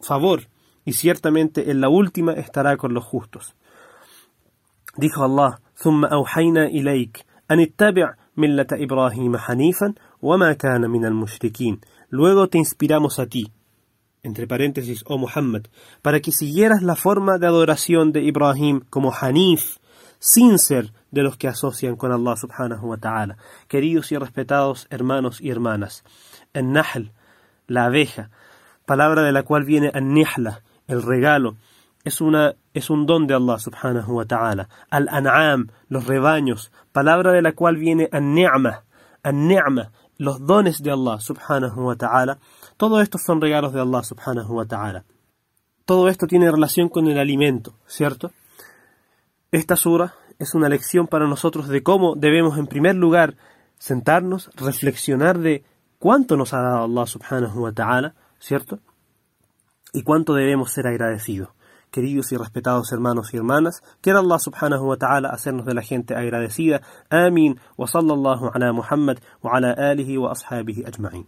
favor 0.00 0.48
y 0.85 0.93
ciertamente 0.93 1.71
en 1.71 1.81
la 1.81 1.89
última 1.89 2.33
estará 2.33 2.77
con 2.77 2.93
los 2.93 3.03
justos. 3.03 3.55
Dijo 4.97 5.23
Allah, 5.23 5.59
ثم 5.81 6.05
أوحينا 6.05 6.65
إليك 6.65 7.25
أن 7.51 7.59
اتبع 7.59 8.13
ملة 8.37 8.67
إبراهيم 8.71 9.37
حنيفا 9.37 9.93
وما 10.21 10.53
كان 10.53 10.89
من 10.89 11.05
المشركين. 11.05 11.79
Luego 12.11 12.47
te 12.49 12.57
inspiramos 12.57 13.19
a 13.19 13.25
ti, 13.25 13.51
entre 14.21 14.45
paréntesis, 14.45 15.03
oh 15.07 15.17
Muhammad, 15.17 15.63
para 16.01 16.19
que 16.19 16.31
siguieras 16.31 16.83
la 16.83 16.95
forma 16.95 17.37
de 17.37 17.47
adoración 17.47 18.11
de 18.11 18.21
Ibrahim 18.21 18.81
como 18.89 19.13
Hanif, 19.13 19.77
sin 20.19 20.59
ser 20.59 20.91
de 21.09 21.23
los 21.23 21.37
que 21.37 21.47
asocian 21.47 21.95
con 21.95 22.11
Allah 22.11 22.35
subhanahu 22.35 22.89
wa 22.89 22.97
ta'ala. 22.97 23.37
Queridos 23.67 24.11
y 24.11 24.17
respetados 24.17 24.87
hermanos 24.89 25.41
y 25.41 25.49
hermanas, 25.49 26.03
el 26.53 26.71
Nahl, 26.71 27.13
la 27.67 27.85
abeja, 27.85 28.29
palabra 28.85 29.23
de 29.23 29.31
la 29.31 29.43
cual 29.43 29.63
viene 29.63 29.89
an-nihla, 29.93 30.61
el 30.86 31.02
regalo, 31.02 31.56
es, 32.04 32.20
una, 32.20 32.54
es 32.72 32.88
un 32.90 33.06
don 33.06 33.26
de 33.26 33.34
Allah 33.34 33.58
subhanahu 33.58 34.12
wa 34.12 34.24
ta'ala. 34.24 34.68
Al-an'am, 34.90 35.68
los 35.88 36.06
rebaños, 36.06 36.70
palabra 36.92 37.32
de 37.32 37.42
la 37.42 37.52
cual 37.52 37.76
viene 37.76 38.08
an-ni'ma, 38.12 38.84
los 40.18 40.46
dones 40.46 40.82
de 40.82 40.92
Allah 40.92 41.20
subhanahu 41.20 41.80
wa 41.80 41.96
ta'ala. 41.96 42.38
Todo 42.76 43.00
esto 43.00 43.18
son 43.18 43.40
regalos 43.40 43.72
de 43.72 43.80
Allah 43.80 44.02
subhanahu 44.02 44.54
wa 44.54 44.64
ta'ala. 44.64 45.04
Todo 45.84 46.08
esto 46.08 46.26
tiene 46.26 46.50
relación 46.50 46.88
con 46.88 47.06
el 47.08 47.18
alimento, 47.18 47.74
¿cierto? 47.86 48.30
Esta 49.50 49.76
sura 49.76 50.14
es 50.38 50.54
una 50.54 50.68
lección 50.68 51.06
para 51.06 51.26
nosotros 51.26 51.68
de 51.68 51.82
cómo 51.82 52.14
debemos 52.14 52.58
en 52.58 52.66
primer 52.66 52.94
lugar 52.94 53.36
sentarnos, 53.78 54.50
reflexionar 54.56 55.38
de 55.38 55.64
cuánto 55.98 56.36
nos 56.36 56.54
ha 56.54 56.60
dado 56.60 56.84
Allah 56.84 57.06
subhanahu 57.06 57.62
wa 57.62 57.72
ta'ala, 57.72 58.14
¿cierto? 58.38 58.80
Y 59.96 60.02
cuánto 60.02 60.34
debemos 60.34 60.72
ser 60.72 60.86
agradecidos. 60.86 61.48
Queridos 61.90 62.30
y 62.30 62.36
respetados 62.36 62.92
hermanos 62.92 63.32
y 63.32 63.38
hermanas, 63.38 63.82
quiera 64.02 64.18
Allah 64.18 64.38
subhanahu 64.38 64.88
wa 64.88 64.98
ta'ala 64.98 65.30
hacernos 65.30 65.64
de 65.64 65.72
la 65.72 65.80
gente 65.80 66.14
agradecida. 66.14 66.82
Amin. 67.08 67.58
Wa 67.78 67.86
sallallahu 67.86 68.50
ala 68.52 68.74
Muhammad 68.74 69.20
wa 69.42 69.56
ala 69.56 69.72
alihi 69.72 70.18
wa 70.18 70.32
ashabihi 70.32 70.84
ajma'in. 70.84 71.26